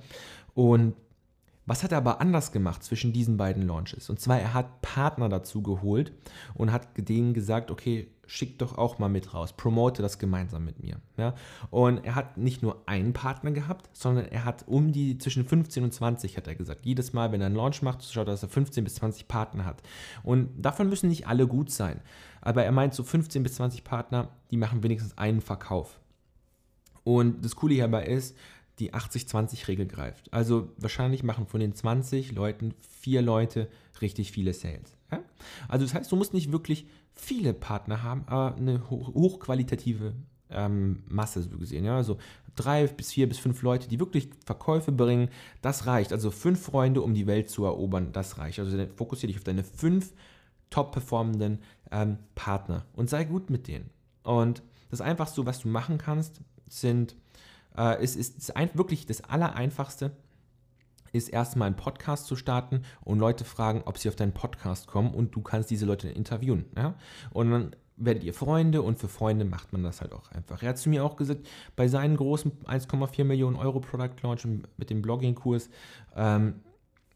Und 0.54 0.94
was 1.70 1.84
hat 1.84 1.92
er 1.92 1.98
aber 1.98 2.20
anders 2.20 2.50
gemacht 2.50 2.82
zwischen 2.82 3.12
diesen 3.12 3.36
beiden 3.36 3.64
Launches? 3.64 4.10
Und 4.10 4.18
zwar, 4.18 4.40
er 4.40 4.54
hat 4.54 4.82
Partner 4.82 5.28
dazu 5.28 5.62
geholt 5.62 6.10
und 6.54 6.72
hat 6.72 6.88
denen 6.96 7.32
gesagt, 7.32 7.70
okay, 7.70 8.08
schick 8.26 8.58
doch 8.58 8.76
auch 8.76 8.98
mal 8.98 9.08
mit 9.08 9.34
raus, 9.34 9.52
promote 9.52 10.02
das 10.02 10.18
gemeinsam 10.18 10.64
mit 10.64 10.82
mir. 10.82 10.96
Ja? 11.16 11.32
Und 11.70 12.04
er 12.04 12.16
hat 12.16 12.36
nicht 12.36 12.64
nur 12.64 12.82
einen 12.86 13.12
Partner 13.12 13.52
gehabt, 13.52 13.88
sondern 13.92 14.24
er 14.24 14.44
hat 14.44 14.66
um 14.66 14.90
die 14.90 15.16
zwischen 15.18 15.44
15 15.44 15.84
und 15.84 15.94
20, 15.94 16.36
hat 16.36 16.48
er 16.48 16.56
gesagt. 16.56 16.84
Jedes 16.84 17.12
Mal, 17.12 17.30
wenn 17.30 17.40
er 17.40 17.46
einen 17.46 17.54
Launch 17.54 17.82
macht, 17.82 18.02
schaut 18.02 18.26
er, 18.26 18.32
dass 18.32 18.42
er 18.42 18.48
15 18.48 18.82
bis 18.82 18.96
20 18.96 19.28
Partner 19.28 19.64
hat. 19.64 19.80
Und 20.24 20.50
davon 20.58 20.88
müssen 20.88 21.08
nicht 21.08 21.28
alle 21.28 21.46
gut 21.46 21.70
sein. 21.70 22.00
Aber 22.40 22.64
er 22.64 22.72
meint 22.72 22.94
so 22.94 23.04
15 23.04 23.44
bis 23.44 23.54
20 23.54 23.84
Partner, 23.84 24.30
die 24.50 24.56
machen 24.56 24.82
wenigstens 24.82 25.16
einen 25.16 25.40
Verkauf. 25.40 26.00
Und 27.04 27.44
das 27.44 27.54
Coole 27.54 27.74
hierbei 27.74 28.06
ist, 28.06 28.36
die 28.80 28.92
80-20-Regel 28.92 29.86
greift. 29.86 30.32
Also 30.32 30.70
wahrscheinlich 30.76 31.22
machen 31.22 31.46
von 31.46 31.60
den 31.60 31.74
20 31.74 32.32
Leuten 32.32 32.74
vier 32.80 33.22
Leute 33.22 33.68
richtig 34.00 34.32
viele 34.32 34.52
Sales. 34.54 34.96
Ja? 35.12 35.20
Also 35.68 35.84
das 35.84 35.94
heißt, 35.94 36.10
du 36.10 36.16
musst 36.16 36.34
nicht 36.34 36.50
wirklich 36.50 36.86
viele 37.12 37.52
Partner 37.52 38.02
haben, 38.02 38.24
aber 38.26 38.56
eine 38.56 38.90
hochqualitative 38.90 40.14
ähm, 40.50 41.02
Masse 41.06 41.42
so 41.42 41.58
gesehen. 41.58 41.84
Ja? 41.84 41.96
Also 41.96 42.18
drei 42.56 42.86
bis 42.86 43.12
vier 43.12 43.28
bis 43.28 43.38
fünf 43.38 43.62
Leute, 43.62 43.88
die 43.88 44.00
wirklich 44.00 44.30
Verkäufe 44.44 44.92
bringen, 44.92 45.28
das 45.62 45.86
reicht. 45.86 46.12
Also 46.12 46.30
fünf 46.30 46.62
Freunde, 46.62 47.02
um 47.02 47.14
die 47.14 47.26
Welt 47.26 47.50
zu 47.50 47.64
erobern, 47.64 48.12
das 48.12 48.38
reicht. 48.38 48.58
Also 48.58 48.86
fokussiere 48.96 49.28
dich 49.28 49.38
auf 49.38 49.44
deine 49.44 49.64
fünf 49.64 50.12
top 50.70 50.92
performenden 50.92 51.58
ähm, 51.90 52.18
Partner 52.34 52.86
und 52.94 53.10
sei 53.10 53.24
gut 53.24 53.50
mit 53.50 53.68
denen. 53.68 53.90
Und 54.22 54.62
das 54.90 55.00
Einfachste, 55.00 55.46
was 55.46 55.60
du 55.60 55.68
machen 55.68 55.98
kannst, 55.98 56.40
sind, 56.68 57.16
äh, 57.76 58.02
ist, 58.02 58.16
ist, 58.16 58.56
ein, 58.56 58.70
wirklich 58.74 59.06
das 59.06 59.22
Allereinfachste, 59.22 60.12
ist 61.12 61.28
erstmal 61.28 61.66
einen 61.66 61.76
Podcast 61.76 62.26
zu 62.26 62.36
starten 62.36 62.82
und 63.00 63.18
Leute 63.18 63.44
fragen, 63.44 63.82
ob 63.84 63.98
sie 63.98 64.08
auf 64.08 64.16
deinen 64.16 64.32
Podcast 64.32 64.86
kommen 64.86 65.12
und 65.12 65.34
du 65.34 65.42
kannst 65.42 65.70
diese 65.70 65.86
Leute 65.86 66.08
interviewen. 66.08 66.66
Ja? 66.76 66.94
Und 67.32 67.50
dann 67.50 67.76
werdet 67.96 68.24
ihr 68.24 68.34
Freunde 68.34 68.82
und 68.82 68.98
für 68.98 69.08
Freunde 69.08 69.44
macht 69.44 69.72
man 69.72 69.82
das 69.82 70.00
halt 70.00 70.12
auch 70.12 70.30
einfach. 70.32 70.62
Er 70.62 70.70
hat 70.70 70.78
zu 70.78 70.88
mir 70.88 71.04
auch 71.04 71.16
gesagt, 71.16 71.48
bei 71.76 71.86
seinen 71.86 72.16
großen 72.16 72.52
1,4 72.64 73.24
Millionen 73.24 73.56
Euro 73.56 73.80
Product 73.80 74.16
Launch 74.22 74.46
mit 74.76 74.90
dem 74.90 75.02
Blogging-Kurs 75.02 75.68
ähm, 76.16 76.60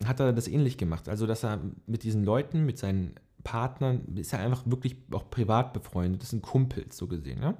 hat 0.04 0.20
er 0.20 0.32
das 0.32 0.48
ähnlich 0.48 0.76
gemacht. 0.76 1.08
Also, 1.08 1.26
dass 1.26 1.44
er 1.44 1.60
mit 1.86 2.02
diesen 2.02 2.24
Leuten, 2.24 2.66
mit 2.66 2.78
seinen 2.78 3.14
Partnern, 3.44 4.16
ist 4.16 4.32
er 4.32 4.40
einfach 4.40 4.62
wirklich 4.66 4.96
auch 5.12 5.30
privat 5.30 5.72
befreundet. 5.72 6.22
Das 6.22 6.30
sind 6.30 6.42
Kumpels, 6.42 6.96
so 6.96 7.06
gesehen. 7.06 7.40
Ja? 7.40 7.54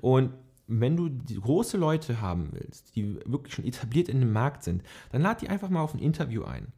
Und 0.00 0.30
wenn 0.70 0.96
du 0.96 1.10
große 1.40 1.76
Leute 1.76 2.20
haben 2.20 2.50
willst, 2.52 2.94
die 2.94 3.16
wirklich 3.26 3.54
schon 3.54 3.64
etabliert 3.64 4.08
in 4.08 4.20
dem 4.20 4.32
Markt 4.32 4.62
sind, 4.62 4.82
dann 5.10 5.22
lad 5.22 5.42
die 5.42 5.48
einfach 5.48 5.68
mal 5.68 5.82
auf 5.82 5.94
ein 5.94 6.00
Interview 6.00 6.44
ein. 6.44 6.68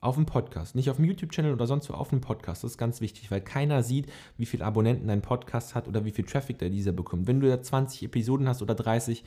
Auf 0.00 0.16
einen 0.16 0.26
Podcast. 0.26 0.74
Nicht 0.74 0.90
auf 0.90 0.96
dem 0.96 1.06
YouTube-Channel 1.06 1.52
oder 1.52 1.66
sonst 1.66 1.88
wo, 1.88 1.94
auf 1.94 2.12
einen 2.12 2.20
Podcast. 2.20 2.64
Das 2.64 2.72
ist 2.72 2.78
ganz 2.78 3.00
wichtig, 3.00 3.30
weil 3.30 3.40
keiner 3.40 3.82
sieht, 3.82 4.12
wie 4.36 4.46
viele 4.46 4.64
Abonnenten 4.64 5.08
dein 5.08 5.22
Podcast 5.22 5.74
hat 5.74 5.88
oder 5.88 6.04
wie 6.04 6.10
viel 6.10 6.24
Traffic 6.24 6.58
der 6.58 6.70
dieser 6.70 6.92
bekommt. 6.92 7.26
Wenn 7.26 7.40
du 7.40 7.48
da 7.48 7.62
20 7.62 8.02
Episoden 8.02 8.48
hast 8.48 8.62
oder 8.62 8.74
30, 8.74 9.24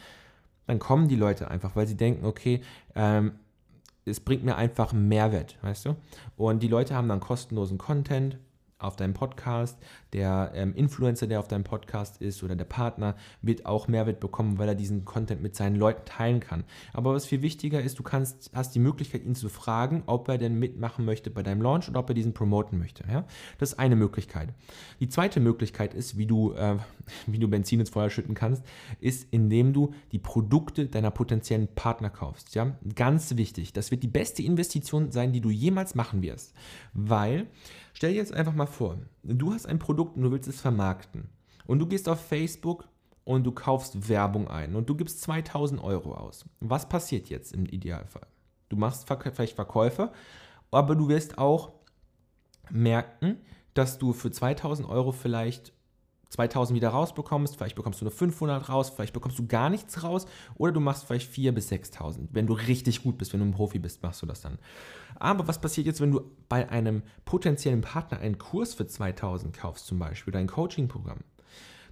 dann 0.67 0.79
kommen 0.79 1.07
die 1.07 1.15
Leute 1.15 1.49
einfach, 1.49 1.75
weil 1.75 1.87
sie 1.87 1.97
denken, 1.97 2.25
okay, 2.25 2.61
ähm, 2.95 3.33
es 4.05 4.19
bringt 4.19 4.43
mir 4.43 4.55
einfach 4.55 4.93
Mehrwert, 4.93 5.57
weißt 5.61 5.85
du? 5.85 5.95
Und 6.37 6.61
die 6.61 6.67
Leute 6.67 6.95
haben 6.95 7.07
dann 7.07 7.19
kostenlosen 7.19 7.77
Content, 7.77 8.37
auf 8.79 8.95
deinem 8.95 9.13
Podcast, 9.13 9.77
der 10.13 10.51
ähm, 10.55 10.73
Influencer, 10.73 11.27
der 11.27 11.39
auf 11.39 11.49
deinem 11.49 11.65
Podcast 11.65 12.21
ist 12.21 12.41
oder 12.43 12.55
der 12.55 12.65
Partner, 12.65 13.15
wird 13.41 13.65
auch 13.65 13.89
Mehrwert 13.89 14.21
bekommen, 14.21 14.57
weil 14.57 14.69
er 14.69 14.75
diesen 14.75 15.03
Content 15.03 15.41
mit 15.41 15.55
seinen 15.55 15.75
Leuten 15.75 16.05
teilen 16.05 16.39
kann. 16.39 16.63
Aber 16.93 17.13
was 17.13 17.25
viel 17.25 17.41
wichtiger 17.41 17.81
ist, 17.81 17.99
du 17.99 18.03
kannst, 18.03 18.51
hast 18.53 18.73
die 18.73 18.79
Möglichkeit, 18.79 19.25
ihn 19.25 19.35
zu 19.35 19.49
fragen, 19.49 20.03
ob 20.05 20.29
er 20.29 20.37
denn 20.37 20.57
mitmachen 20.57 21.03
möchte 21.03 21.29
bei 21.29 21.43
deinem 21.43 21.61
Launch 21.61 21.89
oder 21.89 21.99
ob 21.99 22.09
er 22.09 22.15
diesen 22.15 22.33
promoten 22.33 22.79
möchte. 22.79 23.03
Ja? 23.11 23.25
Das 23.57 23.73
ist 23.73 23.79
eine 23.79 23.97
Möglichkeit. 23.97 24.53
Die 25.01 25.09
zweite 25.09 25.41
Möglichkeit 25.41 25.93
ist, 25.93 26.17
wie 26.17 26.25
du, 26.25 26.53
äh, 26.53 26.77
wie 27.27 27.39
du 27.39 27.49
Benzin 27.49 27.81
ins 27.81 27.89
Feuer 27.89 28.09
schütten 28.09 28.33
kannst, 28.33 28.63
ist, 29.01 29.27
indem 29.31 29.73
du 29.73 29.93
die 30.13 30.19
Produkte 30.19 30.85
deiner 30.85 31.11
potenziellen 31.11 31.67
Partner 31.67 32.09
kaufst. 32.09 32.55
Ja? 32.55 32.77
Ganz 32.95 33.35
wichtig. 33.35 33.73
Das 33.73 33.91
wird 33.91 34.03
die 34.03 34.07
beste 34.07 34.41
Investition 34.41 35.11
sein, 35.11 35.33
die 35.33 35.41
du 35.41 35.49
jemals 35.49 35.95
machen 35.95 36.21
wirst. 36.21 36.53
Weil 36.93 37.47
Stell 37.93 38.11
dir 38.11 38.17
jetzt 38.17 38.33
einfach 38.33 38.53
mal 38.53 38.65
vor, 38.65 38.97
du 39.23 39.53
hast 39.53 39.65
ein 39.65 39.79
Produkt 39.79 40.17
und 40.17 40.23
du 40.23 40.31
willst 40.31 40.47
es 40.47 40.61
vermarkten. 40.61 41.29
Und 41.65 41.79
du 41.79 41.85
gehst 41.85 42.09
auf 42.09 42.19
Facebook 42.19 42.87
und 43.23 43.43
du 43.43 43.51
kaufst 43.51 44.09
Werbung 44.09 44.47
ein 44.47 44.75
und 44.75 44.89
du 44.89 44.95
gibst 44.95 45.21
2000 45.21 45.83
Euro 45.83 46.15
aus. 46.15 46.45
Was 46.59 46.89
passiert 46.89 47.29
jetzt 47.29 47.53
im 47.53 47.65
Idealfall? 47.65 48.27
Du 48.69 48.75
machst 48.75 49.07
vielleicht 49.07 49.55
Verkäufe, 49.55 50.11
aber 50.71 50.95
du 50.95 51.09
wirst 51.09 51.37
auch 51.37 51.73
merken, 52.71 53.37
dass 53.73 53.97
du 53.97 54.13
für 54.13 54.31
2000 54.31 54.87
Euro 54.89 55.11
vielleicht 55.11 55.73
2000 56.29 56.75
wieder 56.75 56.89
rausbekommst, 56.89 57.55
vielleicht 57.55 57.75
bekommst 57.75 58.01
du 58.01 58.05
nur 58.05 58.11
500 58.11 58.69
raus, 58.69 58.91
vielleicht 58.91 59.13
bekommst 59.13 59.39
du 59.39 59.47
gar 59.47 59.69
nichts 59.69 60.03
raus 60.03 60.27
oder 60.55 60.71
du 60.71 60.79
machst 60.79 61.05
vielleicht 61.05 61.29
4 61.29 61.53
bis 61.53 61.69
6000. 61.69 62.29
Wenn 62.31 62.47
du 62.47 62.53
richtig 62.53 63.03
gut 63.03 63.17
bist, 63.17 63.33
wenn 63.33 63.39
du 63.39 63.47
ein 63.47 63.53
Profi 63.53 63.79
bist, 63.79 64.03
machst 64.03 64.21
du 64.21 64.25
das 64.25 64.41
dann. 64.41 64.59
Aber 65.15 65.47
was 65.47 65.59
passiert 65.59 65.87
jetzt, 65.87 66.01
wenn 66.01 66.11
du 66.11 66.21
bei 66.47 66.69
einem 66.69 67.01
potenziellen 67.25 67.81
Partner 67.81 68.19
einen 68.19 68.37
Kurs 68.37 68.75
für 68.75 68.85
2000 68.85 69.57
kaufst 69.57 69.87
zum 69.87 69.97
Beispiel 69.97 70.31
oder 70.31 70.39
ein 70.39 70.47
Coaching-Programm? 70.47 71.19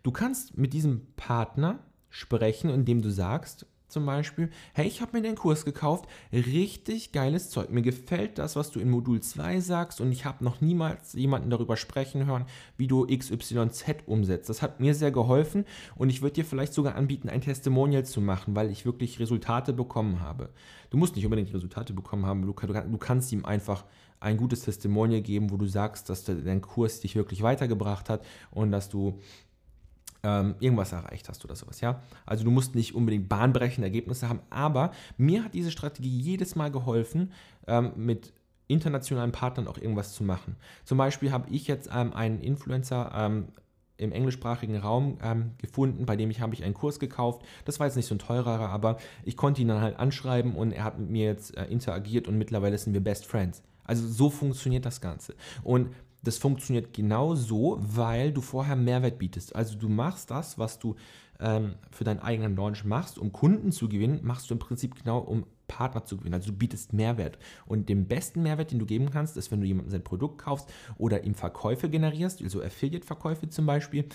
Du 0.04 0.12
kannst 0.12 0.58
mit 0.58 0.74
diesem 0.74 1.08
Partner 1.16 1.80
sprechen, 2.10 2.70
indem 2.70 3.02
du 3.02 3.10
sagst, 3.10 3.66
zum 3.88 4.06
Beispiel, 4.06 4.50
hey, 4.74 4.86
ich 4.88 5.02
habe 5.02 5.16
mir 5.16 5.24
den 5.24 5.36
Kurs 5.36 5.66
gekauft, 5.66 6.08
richtig 6.32 7.12
geiles 7.12 7.50
Zeug. 7.50 7.70
Mir 7.70 7.82
gefällt 7.82 8.38
das, 8.38 8.56
was 8.56 8.72
du 8.72 8.80
in 8.80 8.90
Modul 8.90 9.22
2 9.22 9.60
sagst 9.62 10.02
und 10.02 10.12
ich 10.12 10.26
habe 10.26 10.44
noch 10.44 10.62
niemals 10.62 11.14
jemanden 11.14 11.50
darüber 11.50 11.78
sprechen 11.78 12.26
hören, 12.26 12.46
wie 12.78 12.88
du 12.88 13.06
XYZ 13.06 14.04
umsetzt. 14.06 14.50
Das 14.50 14.62
hat 14.62 14.80
mir 14.80 14.94
sehr 14.94 15.12
geholfen 15.12 15.66
und 15.96 16.10
ich 16.10 16.22
würde 16.22 16.36
dir 16.36 16.46
vielleicht 16.46 16.74
sogar 16.74 16.96
anbieten, 16.96 17.30
ein 17.30 17.42
Testimonial 17.42 18.06
zu 18.06 18.20
machen, 18.20 18.56
weil 18.56 18.72
ich 18.72 18.86
wirklich 18.86 19.20
Resultate 19.20 19.74
bekommen 19.74 20.20
habe. 20.20 20.50
Du 20.90 20.98
musst 20.98 21.16
nicht 21.16 21.26
unbedingt 21.26 21.54
Resultate 21.54 21.94
bekommen 21.94 22.26
haben, 22.26 22.42
du, 22.42 22.54
du 22.54 22.98
kannst 22.98 23.32
ihm 23.32 23.46
einfach 23.46 23.86
ein 24.20 24.38
gutes 24.38 24.62
Testimonial 24.62 25.22
geben, 25.22 25.52
wo 25.52 25.58
du 25.58 25.68
sagst, 25.68 26.10
dass 26.10 26.24
dein 26.24 26.62
Kurs 26.62 27.02
dich 27.02 27.16
wirklich 27.16 27.44
weitergebracht 27.44 28.10
hat 28.10 28.26
und 28.52 28.72
dass 28.72 28.90
du 28.90 29.20
ähm, 30.24 30.56
irgendwas 30.60 30.92
erreicht 30.92 31.30
hast 31.30 31.44
oder 31.46 31.56
sowas, 31.56 31.82
ja. 31.82 32.02
Also 32.26 32.44
du 32.44 32.52
musst 32.52 32.76
nicht 32.76 32.96
unbedingt 32.96 33.30
bahnbrechende 33.30 33.88
Ergebnisse 33.88 34.30
haben, 34.30 34.40
aber 34.50 34.92
mir 35.18 35.44
hat 35.44 35.54
diese 35.54 35.72
Strategie 35.72 36.20
jedes 36.20 36.56
Mal 36.56 36.72
geholfen, 36.72 37.32
ähm, 37.68 37.92
mit 37.96 38.34
internationalen 38.68 39.32
Partnern 39.32 39.68
auch 39.68 39.78
irgendwas 39.78 40.14
zu 40.14 40.24
machen. 40.24 40.56
Zum 40.84 40.98
Beispiel 40.98 41.32
habe 41.32 41.50
ich 41.50 41.68
jetzt 41.68 41.90
ähm, 41.94 42.14
einen 42.14 42.42
Influencer 42.42 43.12
ähm, 43.16 43.48
im 43.98 44.12
englischsprachigen 44.12 44.78
Raum 44.78 45.18
ähm, 45.24 45.52
gefunden, 45.58 46.06
bei 46.06 46.16
dem 46.16 46.30
ich 46.30 46.40
habe 46.40 46.54
ich 46.54 46.64
einen 46.64 46.74
Kurs 46.74 47.00
gekauft. 47.00 47.44
Das 47.66 47.80
war 47.80 47.88
jetzt 47.88 47.96
nicht 47.96 48.06
so 48.06 48.16
ein 48.16 48.20
teurerer, 48.20 48.70
aber 48.70 48.98
ich 49.24 49.38
konnte 49.38 49.62
ihn 49.62 49.68
dann 49.68 49.82
halt 49.82 49.98
anschreiben 49.98 50.56
und 50.56 50.72
er 50.72 50.84
hat 50.84 51.00
mit 51.00 51.10
mir 51.10 51.26
jetzt 51.26 51.58
äh, 51.58 51.66
interagiert 51.66 52.28
und 52.28 52.38
mittlerweile 52.38 52.78
sind 52.78 52.94
wir 52.94 53.02
Best 53.02 53.26
Friends. 53.26 53.64
Also 53.84 54.08
so 54.08 54.30
funktioniert 54.30 54.86
das 54.86 55.02
Ganze. 55.02 55.34
Und 55.64 55.90
das 56.28 56.38
funktioniert 56.38 56.94
genau 56.94 57.36
so, 57.36 57.78
weil 57.80 58.34
du 58.34 58.42
vorher 58.42 58.76
Mehrwert 58.76 59.18
bietest. 59.18 59.56
Also 59.56 59.78
du 59.78 59.88
machst 59.88 60.30
das, 60.30 60.60
was 60.60 60.78
du 60.78 60.96
ähm, 61.40 61.76
für 61.92 62.04
deinen 62.04 62.20
eigenen 62.20 62.56
Launch 62.56 62.84
machst, 62.84 63.18
um 63.18 63.32
Kunden 63.32 63.72
zu 63.72 63.88
gewinnen, 63.88 64.20
machst 64.24 64.50
du 64.50 64.54
im 64.54 64.60
Prinzip 64.60 64.96
genau, 64.96 65.20
um 65.20 65.46
Partner 65.68 66.04
zu 66.04 66.18
gewinnen. 66.18 66.34
Also 66.34 66.52
du 66.52 66.58
bietest 66.58 66.94
Mehrwert. 66.94 67.38
Und 67.66 67.90
den 67.90 68.08
besten 68.08 68.44
Mehrwert, 68.44 68.72
den 68.72 68.80
du 68.80 68.86
geben 68.86 69.10
kannst, 69.10 69.38
ist, 69.38 69.52
wenn 69.52 69.62
du 69.62 69.68
jemandem 69.68 69.92
sein 69.92 70.04
Produkt 70.04 70.40
kaufst 70.40 70.70
oder 70.98 71.24
ihm 71.24 71.36
Verkäufe 71.36 71.90
generierst, 71.90 72.42
also 72.42 72.62
Affiliate-Verkäufe 72.62 73.50
zum 73.50 73.66
Beispiel, 73.66 74.06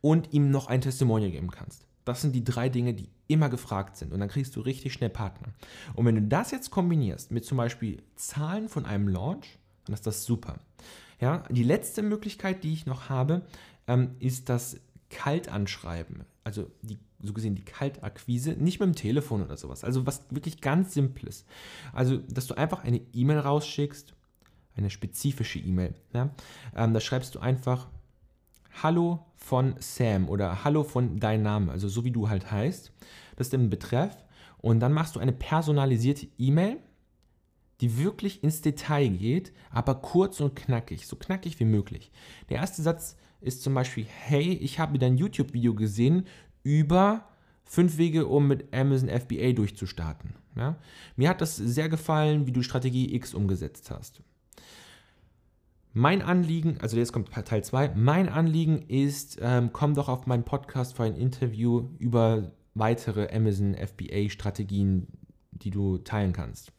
und 0.00 0.32
ihm 0.32 0.50
noch 0.50 0.68
ein 0.68 0.80
Testimonial 0.80 1.30
geben 1.30 1.50
kannst. 1.50 1.86
Das 2.04 2.22
sind 2.22 2.34
die 2.34 2.44
drei 2.44 2.70
Dinge, 2.70 2.94
die 2.94 3.10
immer 3.26 3.50
gefragt 3.50 3.98
sind. 3.98 4.12
Und 4.12 4.20
dann 4.20 4.30
kriegst 4.30 4.56
du 4.56 4.60
richtig 4.60 4.94
schnell 4.94 5.10
Partner. 5.10 5.48
Und 5.94 6.06
wenn 6.06 6.14
du 6.14 6.22
das 6.22 6.50
jetzt 6.50 6.70
kombinierst 6.70 7.30
mit 7.30 7.44
zum 7.44 7.58
Beispiel 7.58 8.02
Zahlen 8.16 8.70
von 8.70 8.86
einem 8.86 9.08
Launch, 9.08 9.58
dann 9.84 9.94
ist 9.94 10.06
das 10.06 10.24
super. 10.24 10.58
Ja, 11.20 11.44
die 11.50 11.64
letzte 11.64 12.02
Möglichkeit, 12.02 12.62
die 12.64 12.72
ich 12.72 12.86
noch 12.86 13.08
habe, 13.08 13.42
ähm, 13.86 14.12
ist 14.20 14.48
das 14.48 14.80
Kaltanschreiben. 15.10 16.24
Also 16.44 16.70
die, 16.82 16.98
so 17.22 17.32
gesehen 17.32 17.54
die 17.54 17.64
Kaltakquise, 17.64 18.52
nicht 18.52 18.80
mit 18.80 18.88
dem 18.88 18.94
Telefon 18.94 19.42
oder 19.42 19.56
sowas. 19.56 19.84
Also 19.84 20.06
was 20.06 20.24
wirklich 20.30 20.60
ganz 20.60 20.94
Simples. 20.94 21.44
Also, 21.92 22.18
dass 22.18 22.46
du 22.46 22.54
einfach 22.54 22.84
eine 22.84 23.00
E-Mail 23.12 23.38
rausschickst, 23.38 24.14
eine 24.76 24.90
spezifische 24.90 25.58
E-Mail. 25.58 25.94
Ja? 26.12 26.30
Ähm, 26.76 26.94
da 26.94 27.00
schreibst 27.00 27.34
du 27.34 27.40
einfach 27.40 27.88
Hallo 28.82 29.26
von 29.36 29.74
Sam 29.80 30.28
oder 30.28 30.62
Hallo 30.62 30.84
von 30.84 31.18
dein 31.18 31.42
Name, 31.42 31.72
also 31.72 31.88
so 31.88 32.04
wie 32.04 32.12
du 32.12 32.28
halt 32.28 32.50
heißt. 32.50 32.92
Das 33.36 33.48
ist 33.48 33.54
im 33.54 33.70
Betreff. 33.70 34.16
Und 34.58 34.80
dann 34.80 34.92
machst 34.92 35.16
du 35.16 35.20
eine 35.20 35.32
personalisierte 35.32 36.28
E-Mail 36.38 36.78
die 37.80 37.98
wirklich 37.98 38.42
ins 38.42 38.60
Detail 38.60 39.08
geht, 39.08 39.52
aber 39.70 39.96
kurz 39.96 40.40
und 40.40 40.56
knackig, 40.56 41.06
so 41.06 41.16
knackig 41.16 41.60
wie 41.60 41.64
möglich. 41.64 42.10
Der 42.48 42.58
erste 42.58 42.82
Satz 42.82 43.16
ist 43.40 43.62
zum 43.62 43.74
Beispiel, 43.74 44.04
hey, 44.04 44.52
ich 44.54 44.78
habe 44.78 44.98
dein 44.98 45.16
YouTube-Video 45.16 45.74
gesehen 45.74 46.26
über 46.64 47.28
fünf 47.64 47.98
Wege, 47.98 48.26
um 48.26 48.48
mit 48.48 48.74
Amazon 48.74 49.08
FBA 49.08 49.52
durchzustarten. 49.52 50.34
Ja? 50.56 50.76
Mir 51.16 51.28
hat 51.28 51.40
das 51.40 51.56
sehr 51.56 51.88
gefallen, 51.88 52.46
wie 52.46 52.52
du 52.52 52.62
Strategie 52.62 53.14
X 53.14 53.34
umgesetzt 53.34 53.90
hast. 53.90 54.22
Mein 55.92 56.22
Anliegen, 56.22 56.78
also 56.80 56.96
jetzt 56.96 57.12
kommt 57.12 57.32
Teil 57.32 57.64
2, 57.64 57.94
mein 57.94 58.28
Anliegen 58.28 58.82
ist, 58.82 59.38
ähm, 59.40 59.70
komm 59.72 59.94
doch 59.94 60.08
auf 60.08 60.26
meinen 60.26 60.44
Podcast 60.44 60.94
für 60.94 61.04
ein 61.04 61.16
Interview 61.16 61.88
über 61.98 62.52
weitere 62.74 63.34
Amazon 63.34 63.74
FBA-Strategien, 63.74 65.08
die 65.50 65.70
du 65.70 65.98
teilen 65.98 66.32
kannst. 66.32 66.72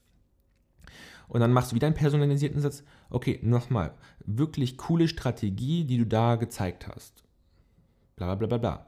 Und 1.30 1.40
dann 1.40 1.54
machst 1.54 1.72
du 1.72 1.76
wieder 1.76 1.88
einen 1.88 1.96
personalisierten 1.96 2.60
Satz. 2.60 2.84
Okay, 3.10 3.40
nochmal. 3.44 3.94
Wirklich 4.26 4.78
coole 4.78 5.08
Strategie, 5.08 5.86
die 5.86 6.00
du 6.00 6.06
da 6.06 6.36
gezeigt 6.36 6.88
hast. 6.88 7.24
Bla 8.16 8.36
bla 8.36 8.48
bla 8.48 8.58
bla. 8.58 8.86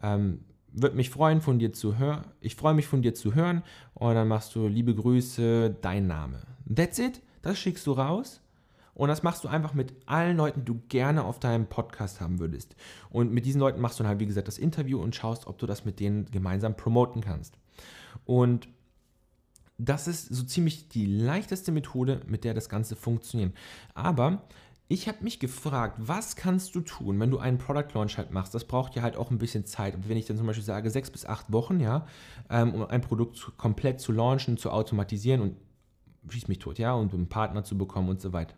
Ähm, 0.00 0.40
Würde 0.72 0.96
mich 0.96 1.10
freuen, 1.10 1.40
von 1.40 1.58
dir 1.58 1.72
zu 1.72 1.98
hören. 1.98 2.24
Ich 2.40 2.54
freue 2.54 2.74
mich 2.74 2.86
von 2.86 3.02
dir 3.02 3.14
zu 3.14 3.34
hören. 3.34 3.62
Und 3.92 4.14
dann 4.14 4.28
machst 4.28 4.54
du 4.54 4.68
liebe 4.68 4.94
Grüße, 4.94 5.76
dein 5.82 6.06
Name. 6.06 6.42
That's 6.72 6.98
it. 6.98 7.20
Das 7.42 7.58
schickst 7.58 7.86
du 7.86 7.92
raus. 7.92 8.40
Und 8.94 9.08
das 9.08 9.24
machst 9.24 9.42
du 9.42 9.48
einfach 9.48 9.74
mit 9.74 9.92
allen 10.06 10.36
Leuten, 10.36 10.60
die 10.60 10.66
du 10.66 10.80
gerne 10.88 11.24
auf 11.24 11.40
deinem 11.40 11.66
Podcast 11.66 12.20
haben 12.20 12.38
würdest. 12.38 12.76
Und 13.10 13.32
mit 13.32 13.44
diesen 13.44 13.60
Leuten 13.60 13.80
machst 13.80 13.98
du 13.98 14.04
dann 14.04 14.10
halt, 14.10 14.20
wie 14.20 14.26
gesagt, 14.26 14.46
das 14.46 14.58
Interview 14.58 15.00
und 15.00 15.16
schaust, 15.16 15.48
ob 15.48 15.58
du 15.58 15.66
das 15.66 15.84
mit 15.84 15.98
denen 15.98 16.26
gemeinsam 16.30 16.76
promoten 16.76 17.20
kannst. 17.20 17.58
Und 18.24 18.68
das 19.78 20.06
ist 20.06 20.26
so 20.26 20.44
ziemlich 20.44 20.88
die 20.88 21.06
leichteste 21.06 21.72
Methode, 21.72 22.20
mit 22.26 22.44
der 22.44 22.54
das 22.54 22.68
Ganze 22.68 22.96
funktioniert. 22.96 23.52
Aber 23.94 24.42
ich 24.86 25.08
habe 25.08 25.24
mich 25.24 25.40
gefragt, 25.40 25.96
was 25.98 26.36
kannst 26.36 26.74
du 26.74 26.80
tun, 26.80 27.18
wenn 27.18 27.30
du 27.30 27.38
einen 27.38 27.58
Product 27.58 27.88
Launch 27.94 28.18
halt 28.18 28.30
machst? 28.30 28.54
Das 28.54 28.64
braucht 28.64 28.94
ja 28.94 29.02
halt 29.02 29.16
auch 29.16 29.30
ein 29.30 29.38
bisschen 29.38 29.64
Zeit. 29.64 29.94
Und 29.94 30.08
wenn 30.08 30.16
ich 30.16 30.26
dann 30.26 30.36
zum 30.36 30.46
Beispiel 30.46 30.64
sage, 30.64 30.90
sechs 30.90 31.10
bis 31.10 31.24
acht 31.24 31.52
Wochen, 31.52 31.80
ja, 31.80 32.06
ähm, 32.50 32.74
um 32.74 32.86
ein 32.86 33.00
Produkt 33.00 33.52
komplett 33.56 34.00
zu 34.00 34.12
launchen, 34.12 34.58
zu 34.58 34.70
automatisieren 34.70 35.40
und 35.40 35.56
schieß 36.28 36.48
mich 36.48 36.58
tot, 36.58 36.78
ja, 36.78 36.92
und 36.92 37.12
einen 37.14 37.28
Partner 37.28 37.64
zu 37.64 37.78
bekommen 37.78 38.08
und 38.10 38.20
so 38.20 38.32
weiter. 38.32 38.54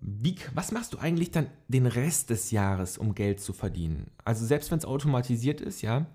Wie, 0.00 0.36
was 0.54 0.72
machst 0.72 0.94
du 0.94 0.98
eigentlich 0.98 1.30
dann 1.30 1.48
den 1.68 1.86
Rest 1.86 2.30
des 2.30 2.52
Jahres, 2.52 2.96
um 2.96 3.14
Geld 3.14 3.40
zu 3.40 3.52
verdienen? 3.52 4.10
Also 4.24 4.46
selbst 4.46 4.70
wenn 4.70 4.78
es 4.78 4.84
automatisiert 4.84 5.60
ist, 5.60 5.82
ja, 5.82 6.06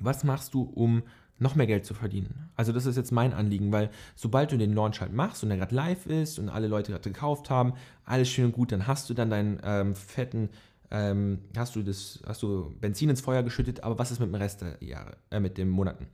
was 0.00 0.24
machst 0.24 0.54
du, 0.54 0.62
um 0.62 1.02
noch 1.38 1.54
mehr 1.54 1.66
Geld 1.66 1.84
zu 1.84 1.94
verdienen. 1.94 2.50
Also 2.56 2.72
das 2.72 2.86
ist 2.86 2.96
jetzt 2.96 3.12
mein 3.12 3.32
Anliegen, 3.32 3.72
weil 3.72 3.90
sobald 4.14 4.52
du 4.52 4.56
den 4.56 4.74
Launch 4.74 5.00
halt 5.00 5.12
machst 5.12 5.42
und 5.42 5.50
der 5.50 5.58
gerade 5.58 5.74
live 5.74 6.06
ist 6.06 6.38
und 6.38 6.48
alle 6.48 6.68
Leute 6.68 6.92
gerade 6.92 7.10
gekauft 7.10 7.50
haben, 7.50 7.74
alles 8.04 8.28
schön 8.28 8.46
und 8.46 8.52
gut, 8.52 8.72
dann 8.72 8.86
hast 8.86 9.10
du 9.10 9.14
dann 9.14 9.30
deinen 9.30 9.60
ähm, 9.62 9.94
fetten, 9.94 10.48
ähm, 10.90 11.40
hast 11.56 11.76
du 11.76 11.82
das, 11.82 12.20
hast 12.26 12.42
du 12.42 12.74
Benzin 12.80 13.10
ins 13.10 13.20
Feuer 13.20 13.42
geschüttet, 13.42 13.82
aber 13.82 13.98
was 13.98 14.10
ist 14.10 14.20
mit 14.20 14.28
dem 14.28 14.34
Rest 14.34 14.62
der 14.62 14.82
Jahre, 14.82 15.16
äh, 15.30 15.40
mit 15.40 15.58
den 15.58 15.68
Monaten? 15.68 16.06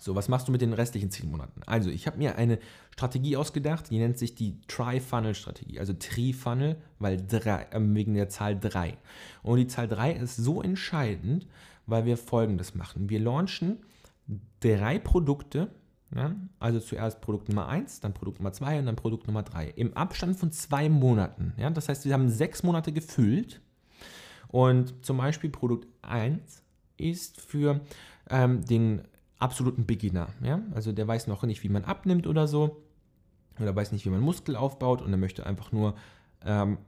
So, 0.00 0.14
was 0.14 0.28
machst 0.28 0.46
du 0.46 0.52
mit 0.52 0.60
den 0.60 0.72
restlichen 0.72 1.10
zehn 1.10 1.28
Monaten? 1.28 1.60
Also, 1.66 1.90
ich 1.90 2.06
habe 2.06 2.18
mir 2.18 2.36
eine 2.36 2.60
Strategie 2.92 3.36
ausgedacht, 3.36 3.90
die 3.90 3.98
nennt 3.98 4.16
sich 4.16 4.36
die 4.36 4.60
Tri-Funnel-Strategie, 4.68 5.80
also 5.80 5.92
Tri-Funnel, 5.92 6.76
weil 7.00 7.16
drei, 7.26 7.66
äh, 7.70 7.80
wegen 7.80 8.14
der 8.14 8.28
Zahl 8.28 8.58
3. 8.58 8.96
Und 9.42 9.58
die 9.58 9.66
Zahl 9.66 9.88
3 9.88 10.12
ist 10.12 10.36
so 10.36 10.62
entscheidend, 10.62 11.48
weil 11.86 12.04
wir 12.04 12.16
folgendes 12.16 12.76
machen. 12.76 13.10
Wir 13.10 13.18
launchen 13.18 13.78
drei 14.60 14.98
Produkte, 14.98 15.70
ja, 16.14 16.34
also 16.58 16.80
zuerst 16.80 17.20
Produkt 17.20 17.48
Nummer 17.48 17.68
1, 17.68 18.00
dann 18.00 18.14
Produkt 18.14 18.38
Nummer 18.38 18.52
2 18.52 18.78
und 18.78 18.86
dann 18.86 18.96
Produkt 18.96 19.26
Nummer 19.26 19.42
3. 19.42 19.68
Im 19.76 19.94
Abstand 19.94 20.36
von 20.36 20.50
zwei 20.52 20.88
Monaten. 20.88 21.52
Ja, 21.58 21.68
das 21.70 21.88
heißt, 21.88 22.04
wir 22.06 22.14
haben 22.14 22.28
sechs 22.30 22.62
Monate 22.62 22.92
gefüllt. 22.92 23.60
Und 24.48 25.04
zum 25.04 25.18
Beispiel 25.18 25.50
Produkt 25.50 25.86
1 26.00 26.62
ist 26.96 27.40
für 27.40 27.80
ähm, 28.30 28.64
den 28.64 29.02
absoluten 29.38 29.86
Beginner. 29.86 30.28
Ja? 30.42 30.62
Also 30.74 30.92
der 30.92 31.06
weiß 31.06 31.26
noch 31.26 31.42
nicht, 31.42 31.62
wie 31.62 31.68
man 31.68 31.84
abnimmt 31.84 32.26
oder 32.26 32.48
so. 32.48 32.82
Oder 33.60 33.74
weiß 33.74 33.92
nicht, 33.92 34.06
wie 34.06 34.10
man 34.10 34.20
Muskel 34.20 34.56
aufbaut 34.56 35.02
und 35.02 35.12
er 35.12 35.18
möchte 35.18 35.44
einfach 35.44 35.72
nur 35.72 35.94
ähm, 36.44 36.78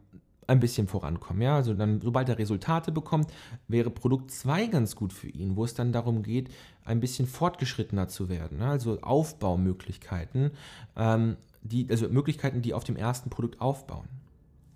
ein 0.50 0.61
bisschen 0.61 0.88
vorankommen. 0.88 1.42
Ja? 1.42 1.57
Also 1.57 1.75
dann, 1.75 2.00
sobald 2.00 2.28
er 2.28 2.38
Resultate 2.38 2.92
bekommt, 2.92 3.33
wäre 3.69 3.90
Produkt 3.90 4.30
2 4.33 4.66
ganz 4.66 4.97
gut 4.97 5.12
für 5.12 5.28
ihn, 5.28 5.57
wo 5.57 5.64
es 5.64 5.75
dann 5.75 5.92
darum 5.92 6.23
geht, 6.23 6.50
ein 6.85 7.00
bisschen 7.00 7.26
fortgeschrittener 7.26 8.09
zu 8.09 8.28
werden. 8.28 8.59
Ne? 8.59 8.66
Also 8.66 9.00
Aufbaumöglichkeiten, 9.00 10.50
ähm, 10.97 11.37
die, 11.62 11.87
also 11.88 12.09
Möglichkeiten, 12.09 12.62
die 12.62 12.75
auf 12.75 12.85
dem 12.85 12.97
ersten 12.97 13.30
Produkt 13.30 13.61
aufbauen. 13.61 14.09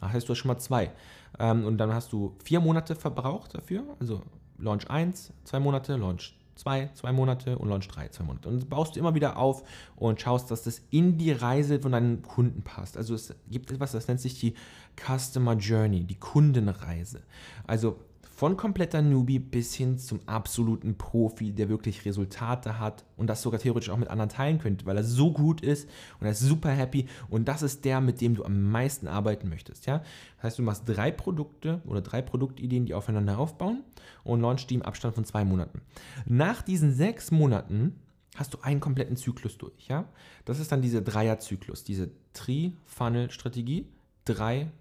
Das 0.00 0.12
heißt, 0.12 0.28
du 0.28 0.33
hast 0.33 0.38
schon 0.38 0.49
mal 0.49 0.59
zwei. 0.59 0.93
Ähm, 1.38 1.64
und 1.64 1.78
dann 1.78 1.93
hast 1.93 2.12
du 2.12 2.37
vier 2.45 2.61
Monate 2.61 2.95
verbraucht 2.95 3.54
dafür. 3.54 3.83
Also 3.99 4.23
Launch 4.59 4.88
1, 4.88 5.33
zwei 5.45 5.59
Monate, 5.59 5.97
Launch 5.97 6.35
zwei, 6.54 6.90
zwei 6.94 7.12
Monate 7.12 7.58
und 7.58 7.68
Launch 7.68 7.88
drei, 7.88 8.08
zwei 8.08 8.25
Monate. 8.25 8.49
Und 8.49 8.68
baust 8.68 8.94
du 8.94 9.00
immer 9.00 9.14
wieder 9.14 9.37
auf 9.37 9.62
und 9.96 10.20
schaust, 10.20 10.50
dass 10.50 10.62
das 10.62 10.82
in 10.90 11.18
die 11.18 11.32
Reise 11.32 11.80
von 11.80 11.92
deinen 11.92 12.23
Kunden 12.23 12.62
passt. 12.62 12.96
Also 12.96 13.14
es 13.14 13.34
gibt 13.50 13.70
etwas, 13.70 13.92
das 13.92 14.08
nennt 14.08 14.20
sich 14.20 14.38
die 14.38 14.54
Customer 14.96 15.54
Journey, 15.54 16.04
die 16.04 16.18
Kundenreise. 16.18 17.23
Also 17.66 17.99
von 18.34 18.56
kompletter 18.56 19.00
Newbie 19.00 19.38
bis 19.38 19.74
hin 19.74 19.96
zum 19.96 20.20
absoluten 20.26 20.98
Profi, 20.98 21.52
der 21.52 21.68
wirklich 21.68 22.04
Resultate 22.04 22.80
hat 22.80 23.04
und 23.16 23.28
das 23.28 23.42
sogar 23.42 23.60
theoretisch 23.60 23.90
auch 23.90 23.96
mit 23.96 24.08
anderen 24.08 24.28
teilen 24.28 24.58
könnte, 24.58 24.86
weil 24.86 24.96
er 24.96 25.04
so 25.04 25.32
gut 25.32 25.60
ist 25.60 25.88
und 26.18 26.26
er 26.26 26.32
ist 26.32 26.40
super 26.40 26.70
happy 26.70 27.06
und 27.30 27.46
das 27.46 27.62
ist 27.62 27.84
der, 27.84 28.00
mit 28.00 28.20
dem 28.20 28.34
du 28.34 28.44
am 28.44 28.70
meisten 28.70 29.06
arbeiten 29.06 29.48
möchtest. 29.48 29.86
Ja? 29.86 30.02
Das 30.36 30.44
heißt, 30.44 30.58
du 30.58 30.62
machst 30.62 30.82
drei 30.86 31.12
Produkte 31.12 31.80
oder 31.86 32.00
drei 32.00 32.22
Produktideen, 32.22 32.86
die 32.86 32.94
aufeinander 32.94 33.38
aufbauen 33.38 33.84
und 34.24 34.40
launchst 34.40 34.68
die 34.68 34.74
im 34.74 34.82
Abstand 34.82 35.14
von 35.14 35.25
zwei 35.25 35.44
Monaten. 35.44 35.80
Nach 36.26 36.60
diesen 36.60 36.92
sechs 36.92 37.30
Monaten 37.30 38.00
hast 38.34 38.52
du 38.52 38.58
einen 38.62 38.80
kompletten 38.80 39.16
Zyklus 39.16 39.58
durch. 39.58 39.86
Ja? 39.86 40.08
Das 40.44 40.58
ist 40.58 40.73
dann 40.73 40.82
dieser 40.82 41.02
Dreierzyklus, 41.02 41.84
diese 41.84 42.10
Tri-Funnel-Strategie, 42.32 43.86
drei, 44.25 44.73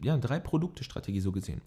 ja, 0.00 0.16
drei 0.16 0.38
Produkte-Strategie 0.38 1.20
so 1.20 1.32
gesehen. 1.32 1.62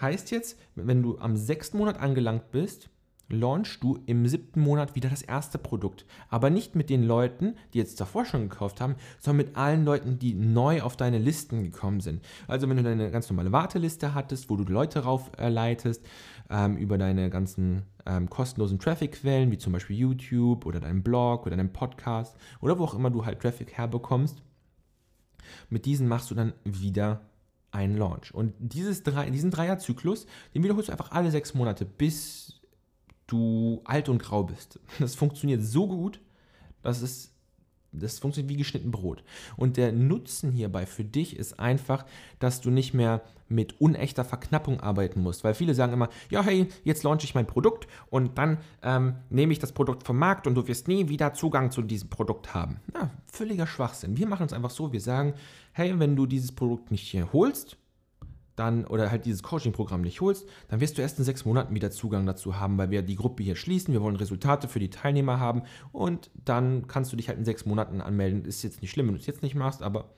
Heißt 0.00 0.30
jetzt, 0.30 0.58
wenn 0.74 1.02
du 1.02 1.18
am 1.18 1.36
sechsten 1.36 1.78
Monat 1.78 2.00
angelangt 2.00 2.50
bist, 2.50 2.90
launchst 3.28 3.82
du 3.82 3.98
im 4.06 4.26
siebten 4.26 4.60
Monat 4.60 4.94
wieder 4.94 5.08
das 5.08 5.22
erste 5.22 5.58
Produkt. 5.58 6.04
Aber 6.28 6.50
nicht 6.50 6.74
mit 6.74 6.90
den 6.90 7.02
Leuten, 7.02 7.54
die 7.72 7.78
jetzt 7.78 8.00
davor 8.00 8.24
schon 8.24 8.48
gekauft 8.48 8.80
haben, 8.80 8.96
sondern 9.18 9.46
mit 9.46 9.56
allen 9.56 9.84
Leuten, 9.84 10.18
die 10.18 10.34
neu 10.34 10.82
auf 10.82 10.96
deine 10.96 11.18
Listen 11.18 11.62
gekommen 11.64 12.00
sind. 12.00 12.22
Also 12.46 12.68
wenn 12.68 12.76
du 12.76 12.82
deine 12.82 13.10
ganz 13.10 13.28
normale 13.30 13.52
Warteliste 13.52 14.14
hattest, 14.14 14.50
wo 14.50 14.56
du 14.56 14.64
Leute 14.64 15.00
raufleitest, 15.00 16.04
ähm, 16.50 16.76
über 16.76 16.98
deine 16.98 17.30
ganzen 17.30 17.84
ähm, 18.06 18.28
kostenlosen 18.28 18.78
Traffic-Quellen, 18.78 19.50
wie 19.50 19.58
zum 19.58 19.72
Beispiel 19.72 19.96
YouTube 19.96 20.66
oder 20.66 20.80
deinen 20.80 21.02
Blog 21.02 21.46
oder 21.46 21.56
deinen 21.56 21.72
Podcast 21.72 22.36
oder 22.60 22.78
wo 22.78 22.84
auch 22.84 22.94
immer 22.94 23.10
du 23.10 23.24
halt 23.24 23.40
Traffic 23.40 23.72
herbekommst, 23.72 24.42
mit 25.70 25.86
diesen 25.86 26.08
machst 26.08 26.30
du 26.30 26.34
dann 26.34 26.52
wieder 26.64 27.22
einen 27.74 27.96
Launch. 27.96 28.32
Und 28.32 28.54
dieses 28.58 29.02
drei, 29.02 29.28
diesen 29.30 29.50
Dreierzyklus, 29.50 30.26
den 30.54 30.62
wiederholst 30.62 30.88
du 30.88 30.92
einfach 30.92 31.10
alle 31.10 31.30
sechs 31.30 31.54
Monate, 31.54 31.84
bis 31.84 32.60
du 33.26 33.82
alt 33.84 34.08
und 34.08 34.18
grau 34.18 34.44
bist. 34.44 34.78
Das 34.98 35.14
funktioniert 35.14 35.62
so 35.62 35.86
gut, 35.86 36.20
dass 36.82 37.02
es 37.02 37.33
das 37.98 38.18
funktioniert 38.18 38.52
wie 38.52 38.58
geschnitten 38.58 38.90
Brot. 38.90 39.24
Und 39.56 39.76
der 39.76 39.92
Nutzen 39.92 40.52
hierbei 40.52 40.86
für 40.86 41.04
dich 41.04 41.36
ist 41.36 41.58
einfach, 41.58 42.04
dass 42.38 42.60
du 42.60 42.70
nicht 42.70 42.94
mehr 42.94 43.22
mit 43.48 43.80
unechter 43.80 44.24
Verknappung 44.24 44.80
arbeiten 44.80 45.20
musst. 45.20 45.44
Weil 45.44 45.54
viele 45.54 45.74
sagen 45.74 45.92
immer, 45.92 46.08
ja, 46.30 46.42
hey, 46.42 46.68
jetzt 46.82 47.02
launche 47.02 47.24
ich 47.24 47.34
mein 47.34 47.46
Produkt 47.46 47.86
und 48.10 48.38
dann 48.38 48.58
ähm, 48.82 49.16
nehme 49.30 49.52
ich 49.52 49.58
das 49.58 49.72
Produkt 49.72 50.04
vom 50.04 50.18
Markt 50.18 50.46
und 50.46 50.54
du 50.54 50.66
wirst 50.66 50.88
nie 50.88 51.08
wieder 51.08 51.34
Zugang 51.34 51.70
zu 51.70 51.82
diesem 51.82 52.08
Produkt 52.08 52.54
haben. 52.54 52.80
Ja, 52.94 53.10
völliger 53.26 53.66
Schwachsinn. 53.66 54.16
Wir 54.16 54.26
machen 54.26 54.46
es 54.46 54.52
einfach 54.52 54.70
so, 54.70 54.92
wir 54.92 55.00
sagen, 55.00 55.34
hey, 55.72 55.98
wenn 55.98 56.16
du 56.16 56.26
dieses 56.26 56.52
Produkt 56.52 56.90
nicht 56.90 57.06
hier 57.06 57.32
holst, 57.32 57.76
dann 58.56 58.84
oder 58.86 59.10
halt 59.10 59.24
dieses 59.24 59.42
Coaching-Programm 59.42 60.02
nicht 60.02 60.20
holst, 60.20 60.46
dann 60.68 60.80
wirst 60.80 60.96
du 60.96 61.02
erst 61.02 61.18
in 61.18 61.24
sechs 61.24 61.44
Monaten 61.44 61.74
wieder 61.74 61.90
Zugang 61.90 62.26
dazu 62.26 62.58
haben, 62.58 62.78
weil 62.78 62.90
wir 62.90 63.02
die 63.02 63.16
Gruppe 63.16 63.42
hier 63.42 63.56
schließen. 63.56 63.92
Wir 63.92 64.02
wollen 64.02 64.16
Resultate 64.16 64.68
für 64.68 64.78
die 64.78 64.90
Teilnehmer 64.90 65.40
haben 65.40 65.62
und 65.92 66.30
dann 66.44 66.86
kannst 66.86 67.12
du 67.12 67.16
dich 67.16 67.28
halt 67.28 67.38
in 67.38 67.44
sechs 67.44 67.66
Monaten 67.66 68.00
anmelden. 68.00 68.44
Ist 68.44 68.62
jetzt 68.62 68.82
nicht 68.82 68.90
schlimm, 68.90 69.08
wenn 69.08 69.14
du 69.14 69.20
es 69.20 69.26
jetzt 69.26 69.42
nicht 69.42 69.54
machst, 69.54 69.82
aber 69.82 70.10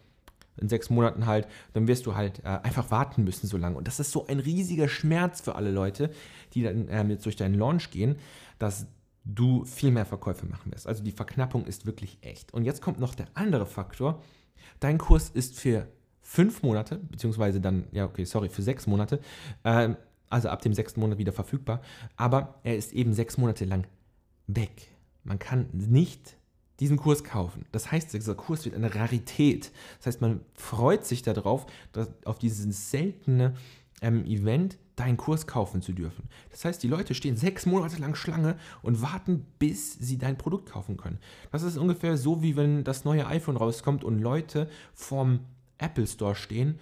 in 0.59 0.68
sechs 0.68 0.90
Monaten 0.90 1.27
halt, 1.27 1.46
dann 1.75 1.87
wirst 1.87 2.07
du 2.07 2.14
halt 2.14 2.40
äh, 2.40 2.59
einfach 2.62 2.90
warten 2.90 3.25
müssen 3.25 3.46
so 3.46 3.57
lange. 3.57 3.77
Und 3.77 3.87
das 3.88 4.01
ist 4.01 4.12
so 4.12 4.27
ein 4.27 4.38
riesiger 4.38 4.88
Schmerz 4.88 5.40
für 5.40 5.55
alle 5.55 5.70
Leute, 5.70 6.11
die 6.55 6.62
dann 6.62 6.88
äh, 6.88 7.05
jetzt 7.05 7.27
durch 7.27 7.37
deinen 7.37 7.55
Launch 7.55 7.90
gehen, 7.90 8.16
dass 8.59 8.87
du 9.25 9.64
viel 9.64 9.90
mehr 9.90 10.07
Verkäufe 10.07 10.46
machen 10.46 10.72
wirst. 10.72 10.87
Also 10.87 11.03
die 11.03 11.12
Verknappung 11.12 11.66
ist 11.66 11.85
wirklich 11.85 12.18
echt. 12.22 12.55
Und 12.55 12.64
jetzt 12.64 12.81
kommt 12.81 13.01
noch 13.01 13.14
der 13.14 13.27
andere 13.35 13.66
Faktor. 13.66 14.22
Dein 14.81 14.99
Kurs 14.99 15.29
ist 15.31 15.59
für 15.59 15.88
fünf 16.26 16.62
Monate, 16.62 16.96
beziehungsweise 17.10 17.60
dann, 17.60 17.84
ja, 17.92 18.04
okay, 18.04 18.24
sorry, 18.24 18.48
für 18.48 18.62
sechs 18.62 18.88
Monate, 18.88 19.20
äh, 19.62 19.90
also 20.28 20.48
ab 20.48 20.60
dem 20.60 20.74
sechsten 20.74 21.00
Monat 21.00 21.18
wieder 21.18 21.32
verfügbar, 21.32 21.80
aber 22.16 22.58
er 22.64 22.76
ist 22.76 22.92
eben 22.92 23.14
sechs 23.14 23.38
Monate 23.38 23.64
lang 23.64 23.86
weg. 24.48 24.88
Man 25.22 25.38
kann 25.38 25.68
nicht 25.72 26.36
diesen 26.80 26.96
Kurs 26.96 27.22
kaufen. 27.22 27.64
Das 27.70 27.92
heißt, 27.92 28.12
dieser 28.12 28.34
Kurs 28.34 28.64
wird 28.64 28.74
eine 28.74 28.94
Rarität. 28.94 29.70
Das 29.98 30.06
heißt, 30.06 30.20
man 30.20 30.40
freut 30.54 31.06
sich 31.06 31.22
darauf, 31.22 31.66
dass, 31.92 32.10
auf 32.24 32.38
dieses 32.38 32.90
seltene 32.90 33.54
ähm, 34.02 34.24
Event 34.24 34.78
deinen 34.96 35.16
Kurs 35.16 35.46
kaufen 35.46 35.80
zu 35.80 35.92
dürfen. 35.92 36.28
Das 36.50 36.64
heißt, 36.64 36.82
die 36.82 36.88
Leute 36.88 37.14
stehen 37.14 37.36
sechs 37.36 37.66
Monate 37.66 38.00
lang 38.00 38.14
Schlange 38.14 38.58
und 38.82 39.00
warten, 39.00 39.46
bis 39.58 39.94
sie 39.94 40.18
dein 40.18 40.36
Produkt 40.36 40.70
kaufen 40.70 40.96
können. 40.96 41.18
Das 41.52 41.62
ist 41.62 41.78
ungefähr 41.78 42.16
so, 42.16 42.42
wie 42.42 42.56
wenn 42.56 42.82
das 42.82 43.04
neue 43.04 43.26
iPhone 43.26 43.56
rauskommt 43.56 44.02
und 44.04 44.20
Leute 44.20 44.68
vom 44.92 45.40
Apple 45.78 46.06
Store 46.06 46.34
stehen, 46.34 46.78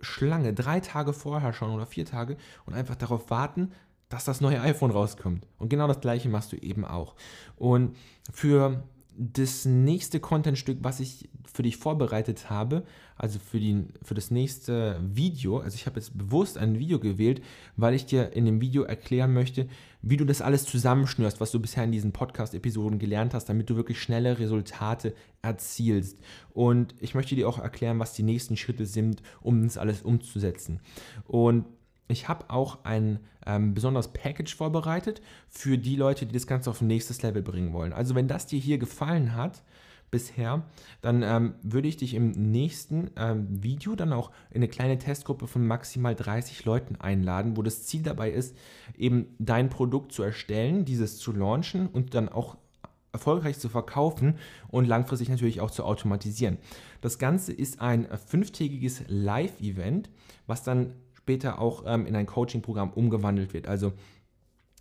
Schlange, 0.00 0.52
drei 0.52 0.80
Tage 0.80 1.12
vorher 1.12 1.52
schon 1.52 1.70
oder 1.70 1.86
vier 1.86 2.04
Tage 2.04 2.36
und 2.66 2.74
einfach 2.74 2.96
darauf 2.96 3.30
warten, 3.30 3.72
dass 4.08 4.24
das 4.24 4.40
neue 4.40 4.60
iPhone 4.60 4.90
rauskommt. 4.90 5.46
Und 5.58 5.68
genau 5.68 5.88
das 5.88 6.00
gleiche 6.00 6.28
machst 6.28 6.52
du 6.52 6.56
eben 6.56 6.84
auch. 6.84 7.14
Und 7.56 7.96
für 8.32 8.82
das 9.18 9.64
nächste 9.64 10.20
Contentstück, 10.20 10.78
was 10.82 11.00
ich 11.00 11.28
für 11.52 11.62
dich 11.62 11.76
vorbereitet 11.76 12.50
habe, 12.50 12.84
also 13.16 13.38
für, 13.38 13.58
die, 13.58 13.84
für 14.02 14.14
das 14.14 14.30
nächste 14.30 15.00
Video, 15.02 15.58
also 15.58 15.74
ich 15.74 15.86
habe 15.86 15.98
jetzt 15.98 16.16
bewusst 16.16 16.58
ein 16.58 16.78
Video 16.78 16.98
gewählt, 16.98 17.42
weil 17.76 17.94
ich 17.94 18.06
dir 18.06 18.32
in 18.32 18.44
dem 18.44 18.60
Video 18.60 18.82
erklären 18.82 19.32
möchte, 19.32 19.68
wie 20.02 20.16
du 20.16 20.24
das 20.24 20.42
alles 20.42 20.66
zusammenschnürst, 20.66 21.40
was 21.40 21.50
du 21.50 21.60
bisher 21.60 21.84
in 21.84 21.92
diesen 21.92 22.12
Podcast-Episoden 22.12 22.98
gelernt 22.98 23.32
hast, 23.32 23.48
damit 23.48 23.70
du 23.70 23.76
wirklich 23.76 24.00
schnelle 24.00 24.38
Resultate 24.38 25.14
erzielst. 25.40 26.18
Und 26.52 26.94
ich 27.00 27.14
möchte 27.14 27.34
dir 27.34 27.48
auch 27.48 27.58
erklären, 27.58 27.98
was 27.98 28.12
die 28.12 28.22
nächsten 28.22 28.56
Schritte 28.56 28.86
sind, 28.86 29.22
um 29.40 29.62
das 29.62 29.78
alles 29.78 30.02
umzusetzen. 30.02 30.80
Und 31.26 31.64
ich 32.08 32.28
habe 32.28 32.50
auch 32.50 32.84
ein 32.84 33.20
ähm, 33.46 33.74
besonderes 33.74 34.08
Package 34.08 34.54
vorbereitet 34.54 35.20
für 35.48 35.78
die 35.78 35.96
Leute, 35.96 36.26
die 36.26 36.34
das 36.34 36.46
Ganze 36.46 36.70
auf 36.70 36.80
ein 36.80 36.86
nächstes 36.86 37.22
Level 37.22 37.42
bringen 37.42 37.72
wollen. 37.72 37.92
Also 37.92 38.14
wenn 38.14 38.28
das 38.28 38.46
dir 38.46 38.58
hier 38.58 38.78
gefallen 38.78 39.34
hat, 39.34 39.62
bisher, 40.10 40.64
dann 41.02 41.22
ähm, 41.22 41.54
würde 41.62 41.88
ich 41.88 41.96
dich 41.96 42.14
im 42.14 42.30
nächsten 42.30 43.10
ähm, 43.16 43.46
Video 43.62 43.96
dann 43.96 44.12
auch 44.12 44.30
in 44.50 44.56
eine 44.56 44.68
kleine 44.68 44.98
Testgruppe 44.98 45.46
von 45.46 45.66
maximal 45.66 46.14
30 46.14 46.64
Leuten 46.64 46.96
einladen, 46.96 47.56
wo 47.56 47.62
das 47.62 47.84
Ziel 47.84 48.02
dabei 48.02 48.30
ist, 48.30 48.56
eben 48.96 49.34
dein 49.38 49.68
Produkt 49.68 50.12
zu 50.12 50.22
erstellen, 50.22 50.84
dieses 50.84 51.18
zu 51.18 51.32
launchen 51.32 51.88
und 51.88 52.14
dann 52.14 52.28
auch 52.28 52.56
erfolgreich 53.12 53.58
zu 53.58 53.68
verkaufen 53.68 54.38
und 54.68 54.86
langfristig 54.86 55.28
natürlich 55.28 55.60
auch 55.60 55.70
zu 55.70 55.84
automatisieren. 55.84 56.58
Das 57.00 57.18
Ganze 57.18 57.52
ist 57.52 57.80
ein 57.80 58.06
fünftägiges 58.26 59.02
Live-Event, 59.08 60.10
was 60.46 60.62
dann 60.62 60.92
später 61.26 61.58
auch 61.58 61.82
ähm, 61.86 62.06
in 62.06 62.14
ein 62.14 62.24
Coaching-Programm 62.26 62.90
umgewandelt 62.90 63.52
wird. 63.52 63.66
Also 63.66 63.92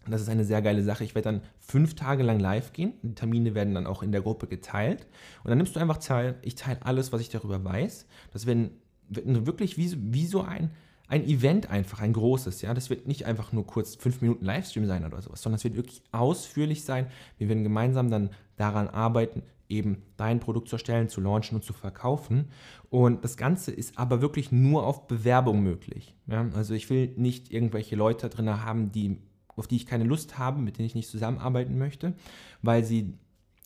das 0.08 0.22
ist 0.22 0.30
eine 0.30 0.44
sehr 0.46 0.62
geile 0.62 0.84
Sache. 0.84 1.04
Ich 1.04 1.16
werde 1.16 1.32
dann 1.32 1.42
fünf 1.58 1.96
Tage 1.96 2.22
lang 2.22 2.40
live 2.40 2.72
gehen. 2.72 2.94
Die 3.02 3.16
Termine 3.16 3.56
werden 3.56 3.74
dann 3.74 3.88
auch 3.88 4.04
in 4.04 4.12
der 4.12 4.22
Gruppe 4.22 4.46
geteilt. 4.46 5.08
Und 5.44 5.50
dann 5.50 5.58
nimmst 5.58 5.76
du 5.76 5.80
einfach 5.80 5.98
teil. 5.98 6.36
Ich 6.44 6.54
teile 6.54 6.86
alles, 6.86 7.12
was 7.12 7.22
ich 7.22 7.30
darüber 7.30 7.64
weiß. 7.66 8.06
Das 8.32 8.46
werden, 8.46 8.80
wird 9.10 9.48
wirklich 9.48 9.76
wie, 9.76 9.92
wie 10.14 10.28
so 10.28 10.42
ein, 10.42 10.70
ein 11.08 11.26
Event 11.26 11.72
einfach, 11.72 12.00
ein 12.02 12.14
großes. 12.14 12.62
Ja, 12.62 12.76
das 12.76 12.92
wird 12.92 13.08
nicht 13.08 13.26
einfach 13.26 13.52
nur 13.52 13.66
kurz 13.66 13.96
fünf 13.96 14.22
Minuten 14.22 14.46
Livestream 14.46 14.86
sein 14.86 15.04
oder 15.04 15.20
sowas, 15.24 15.42
sondern 15.42 15.58
es 15.58 15.64
wird 15.64 15.76
wirklich 15.76 16.04
ausführlich 16.12 16.84
sein. 16.84 17.08
Wir 17.40 17.50
werden 17.50 17.64
gemeinsam 17.64 18.12
dann 18.12 18.30
daran 18.56 18.88
arbeiten, 18.88 19.42
eben 19.70 20.04
dein 20.18 20.40
Produkt 20.40 20.70
zu 20.70 20.76
erstellen, 20.76 21.10
zu 21.10 21.22
launchen 21.22 21.56
und 21.56 21.64
zu 21.64 21.74
verkaufen. 21.74 22.50
Und 22.90 23.24
das 23.24 23.38
Ganze 23.38 23.72
ist 23.72 23.98
aber 23.98 24.22
wirklich 24.22 24.52
nur 24.52 24.86
auf 24.86 25.08
Bewerbung 25.08 25.62
möglich. 25.62 26.16
Ja, 26.28 26.48
also 26.54 26.74
ich 26.74 26.90
will 26.90 27.14
nicht 27.18 27.52
irgendwelche 27.52 27.96
Leute 27.96 28.30
drin 28.30 28.64
haben, 28.64 28.92
die 28.92 29.18
auf 29.56 29.68
die 29.68 29.78
ich 29.78 29.86
keine 29.86 30.04
Lust 30.04 30.38
habe, 30.38 30.60
mit 30.60 30.78
denen 30.78 30.86
ich 30.86 30.96
nicht 30.96 31.10
zusammenarbeiten 31.10 31.78
möchte, 31.78 32.14
weil 32.62 32.84
sie 32.84 33.14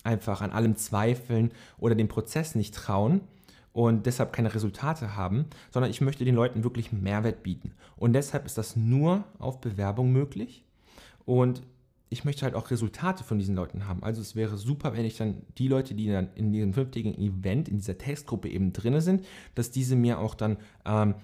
einfach 0.03 0.41
an 0.41 0.51
allem 0.51 0.75
zweifeln 0.75 1.51
oder 1.77 1.95
dem 1.95 2.07
Prozess 2.07 2.55
nicht 2.55 2.75
trauen 2.75 3.21
und 3.73 4.05
deshalb 4.05 4.33
keine 4.33 4.53
Resultate 4.53 5.15
haben, 5.15 5.45
sondern 5.71 5.91
ich 5.91 6.01
möchte 6.01 6.25
den 6.25 6.35
Leuten 6.35 6.63
wirklich 6.63 6.91
Mehrwert 6.91 7.43
bieten. 7.43 7.73
Und 7.97 8.13
deshalb 8.13 8.45
ist 8.45 8.57
das 8.57 8.75
nur 8.75 9.25
auf 9.39 9.61
Bewerbung 9.61 10.11
möglich 10.11 10.63
und 11.25 11.63
ich 12.09 12.25
möchte 12.25 12.43
halt 12.43 12.55
auch 12.55 12.71
Resultate 12.71 13.23
von 13.23 13.37
diesen 13.37 13.55
Leuten 13.55 13.87
haben. 13.87 14.03
Also 14.03 14.21
es 14.21 14.35
wäre 14.35 14.57
super, 14.57 14.93
wenn 14.93 15.05
ich 15.05 15.17
dann 15.17 15.43
die 15.57 15.67
Leute, 15.67 15.93
die 15.93 16.07
dann 16.07 16.29
in 16.35 16.51
diesem 16.51 16.73
fünftägigen 16.73 17.19
Event, 17.21 17.69
in 17.69 17.77
dieser 17.77 17.97
Testgruppe 17.97 18.49
eben 18.49 18.73
drin 18.73 18.99
sind, 18.99 19.25
dass 19.55 19.69
diese 19.69 19.95
mir 19.95 20.19
auch 20.19 20.33
dann 20.33 20.57
ähm, 20.85 21.15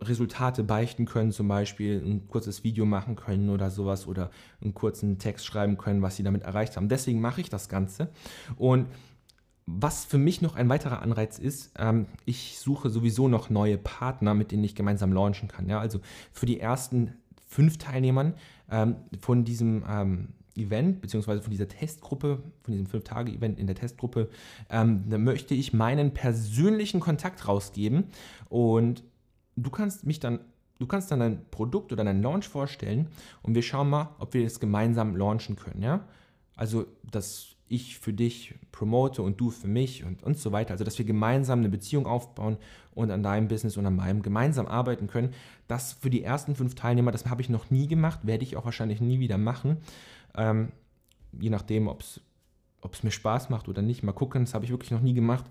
Resultate 0.00 0.62
beichten 0.62 1.04
können, 1.04 1.32
zum 1.32 1.48
Beispiel 1.48 2.00
ein 2.04 2.28
kurzes 2.28 2.64
Video 2.64 2.86
machen 2.86 3.16
können 3.16 3.50
oder 3.50 3.70
sowas 3.70 4.06
oder 4.06 4.30
einen 4.62 4.72
kurzen 4.72 5.18
Text 5.18 5.44
schreiben 5.44 5.76
können, 5.76 6.02
was 6.02 6.16
sie 6.16 6.22
damit 6.22 6.42
erreicht 6.42 6.76
haben. 6.76 6.88
Deswegen 6.88 7.20
mache 7.20 7.40
ich 7.40 7.50
das 7.50 7.68
Ganze. 7.68 8.08
Und 8.56 8.86
was 9.66 10.06
für 10.06 10.16
mich 10.16 10.40
noch 10.40 10.56
ein 10.56 10.68
weiterer 10.70 11.02
Anreiz 11.02 11.38
ist, 11.38 11.72
ähm, 11.76 12.06
ich 12.24 12.58
suche 12.58 12.88
sowieso 12.88 13.28
noch 13.28 13.50
neue 13.50 13.76
Partner, 13.76 14.32
mit 14.32 14.52
denen 14.52 14.64
ich 14.64 14.74
gemeinsam 14.74 15.12
launchen 15.12 15.48
kann. 15.48 15.68
Ja? 15.68 15.80
Also 15.80 16.00
für 16.32 16.46
die 16.46 16.58
ersten 16.58 17.12
fünf 17.46 17.76
Teilnehmern 17.76 18.34
ähm, 18.70 18.96
von 19.20 19.44
diesem 19.44 19.84
ähm, 19.88 20.28
Event, 20.56 21.00
beziehungsweise 21.00 21.42
von 21.42 21.50
dieser 21.50 21.68
Testgruppe, 21.68 22.42
von 22.62 22.72
diesem 22.72 22.86
Fünf-Tage-Event 22.86 23.58
in 23.58 23.66
der 23.66 23.76
Testgruppe, 23.76 24.28
ähm, 24.70 25.04
da 25.08 25.18
möchte 25.18 25.54
ich 25.54 25.72
meinen 25.72 26.12
persönlichen 26.12 27.00
Kontakt 27.00 27.46
rausgeben 27.46 28.04
und 28.48 29.04
du 29.56 29.70
kannst 29.70 30.04
mich 30.06 30.20
dann, 30.20 30.40
du 30.78 30.86
kannst 30.86 31.10
dann 31.10 31.20
dein 31.20 31.44
Produkt 31.50 31.92
oder 31.92 32.04
deinen 32.04 32.22
Launch 32.22 32.48
vorstellen 32.48 33.08
und 33.42 33.54
wir 33.54 33.62
schauen 33.62 33.88
mal, 33.88 34.14
ob 34.18 34.34
wir 34.34 34.44
das 34.44 34.60
gemeinsam 34.60 35.16
launchen 35.16 35.56
können, 35.56 35.82
ja? 35.82 36.04
Also, 36.56 36.86
dass 37.08 37.54
ich 37.68 37.98
für 37.98 38.12
dich 38.12 38.54
promote 38.72 39.22
und 39.22 39.40
du 39.40 39.50
für 39.50 39.68
mich 39.68 40.04
und, 40.04 40.22
und 40.22 40.38
so 40.38 40.52
weiter. 40.52 40.72
Also, 40.72 40.84
dass 40.84 40.98
wir 40.98 41.04
gemeinsam 41.04 41.60
eine 41.60 41.68
Beziehung 41.68 42.06
aufbauen 42.06 42.56
und 42.94 43.10
an 43.10 43.22
deinem 43.22 43.48
Business 43.48 43.76
und 43.76 43.86
an 43.86 43.96
meinem 43.96 44.22
gemeinsam 44.22 44.66
arbeiten 44.66 45.06
können. 45.06 45.34
Das 45.66 45.92
für 45.92 46.10
die 46.10 46.22
ersten 46.22 46.54
fünf 46.56 46.74
Teilnehmer, 46.74 47.12
das 47.12 47.26
habe 47.26 47.42
ich 47.42 47.48
noch 47.48 47.70
nie 47.70 47.86
gemacht, 47.86 48.20
werde 48.22 48.44
ich 48.44 48.56
auch 48.56 48.64
wahrscheinlich 48.64 49.00
nie 49.00 49.20
wieder 49.20 49.38
machen. 49.38 49.78
Ähm, 50.36 50.68
je 51.38 51.50
nachdem, 51.50 51.88
ob 51.88 52.00
es 52.00 53.02
mir 53.02 53.10
Spaß 53.10 53.50
macht 53.50 53.68
oder 53.68 53.82
nicht. 53.82 54.02
Mal 54.02 54.12
gucken, 54.12 54.44
das 54.44 54.54
habe 54.54 54.64
ich 54.64 54.70
wirklich 54.70 54.90
noch 54.90 55.02
nie 55.02 55.14
gemacht. 55.14 55.44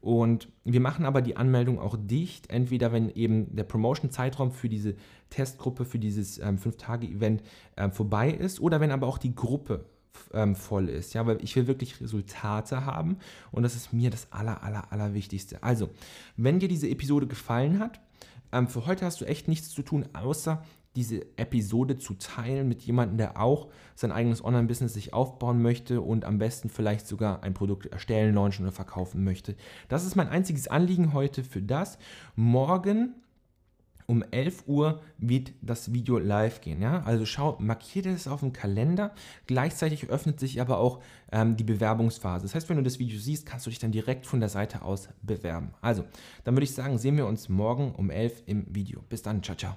Und 0.00 0.48
wir 0.64 0.80
machen 0.80 1.06
aber 1.06 1.22
die 1.22 1.36
Anmeldung 1.36 1.78
auch 1.78 1.96
dicht, 1.98 2.50
entweder 2.50 2.92
wenn 2.92 3.08
eben 3.08 3.56
der 3.56 3.64
Promotion-Zeitraum 3.64 4.50
für 4.52 4.68
diese 4.68 4.96
Testgruppe, 5.30 5.86
für 5.86 5.98
dieses 5.98 6.38
ähm, 6.38 6.58
5-Tage-Event 6.58 7.42
ähm, 7.78 7.90
vorbei 7.90 8.30
ist 8.30 8.60
oder 8.60 8.80
wenn 8.80 8.90
aber 8.90 9.06
auch 9.06 9.16
die 9.16 9.34
Gruppe 9.34 9.86
ähm, 10.32 10.54
voll 10.56 10.88
ist. 10.88 11.14
Ja, 11.14 11.26
weil 11.26 11.42
ich 11.42 11.56
will 11.56 11.66
wirklich 11.66 12.00
Resultate 12.00 12.84
haben 12.84 13.18
und 13.52 13.62
das 13.62 13.74
ist 13.74 13.92
mir 13.92 14.10
das 14.10 14.28
aller, 14.30 14.62
aller, 14.62 14.92
aller 14.92 15.14
Wichtigste. 15.14 15.62
Also, 15.62 15.90
wenn 16.36 16.58
dir 16.58 16.68
diese 16.68 16.88
Episode 16.88 17.26
gefallen 17.26 17.78
hat, 17.78 18.00
ähm, 18.52 18.68
für 18.68 18.86
heute 18.86 19.04
hast 19.04 19.20
du 19.20 19.24
echt 19.24 19.48
nichts 19.48 19.70
zu 19.70 19.82
tun, 19.82 20.06
außer 20.12 20.62
diese 20.96 21.22
Episode 21.36 21.98
zu 21.98 22.14
teilen 22.14 22.68
mit 22.68 22.82
jemandem, 22.82 23.18
der 23.18 23.40
auch 23.40 23.68
sein 23.96 24.12
eigenes 24.12 24.44
Online-Business 24.44 24.94
sich 24.94 25.12
aufbauen 25.12 25.60
möchte 25.60 26.00
und 26.00 26.24
am 26.24 26.38
besten 26.38 26.68
vielleicht 26.68 27.08
sogar 27.08 27.42
ein 27.42 27.54
Produkt 27.54 27.86
erstellen, 27.86 28.34
launchen 28.34 28.64
oder 28.64 28.72
verkaufen 28.72 29.24
möchte. 29.24 29.56
Das 29.88 30.04
ist 30.04 30.14
mein 30.14 30.28
einziges 30.28 30.68
Anliegen 30.68 31.12
heute 31.12 31.42
für 31.42 31.62
das. 31.62 31.98
Morgen 32.36 33.14
um 34.06 34.22
11 34.30 34.64
Uhr 34.66 35.00
wird 35.18 35.52
das 35.62 35.92
Video 35.92 36.18
live 36.18 36.60
gehen. 36.60 36.82
Ja? 36.82 37.02
Also 37.04 37.24
schau, 37.24 37.56
markiere 37.58 38.10
es 38.10 38.28
auf 38.28 38.40
dem 38.40 38.52
Kalender. 38.52 39.14
Gleichzeitig 39.46 40.08
öffnet 40.08 40.38
sich 40.40 40.60
aber 40.60 40.78
auch 40.78 41.00
ähm, 41.32 41.56
die 41.56 41.64
Bewerbungsphase. 41.64 42.44
Das 42.44 42.54
heißt, 42.54 42.68
wenn 42.68 42.76
du 42.76 42.82
das 42.82 42.98
Video 42.98 43.18
siehst, 43.18 43.46
kannst 43.46 43.66
du 43.66 43.70
dich 43.70 43.78
dann 43.78 43.92
direkt 43.92 44.26
von 44.26 44.40
der 44.40 44.48
Seite 44.48 44.82
aus 44.82 45.08
bewerben. 45.22 45.74
Also, 45.80 46.04
dann 46.44 46.54
würde 46.54 46.64
ich 46.64 46.74
sagen, 46.74 46.98
sehen 46.98 47.16
wir 47.16 47.26
uns 47.26 47.48
morgen 47.48 47.94
um 47.94 48.10
11 48.10 48.42
im 48.46 48.66
Video. 48.74 49.02
Bis 49.08 49.22
dann, 49.22 49.42
ciao, 49.42 49.56
ciao. 49.56 49.76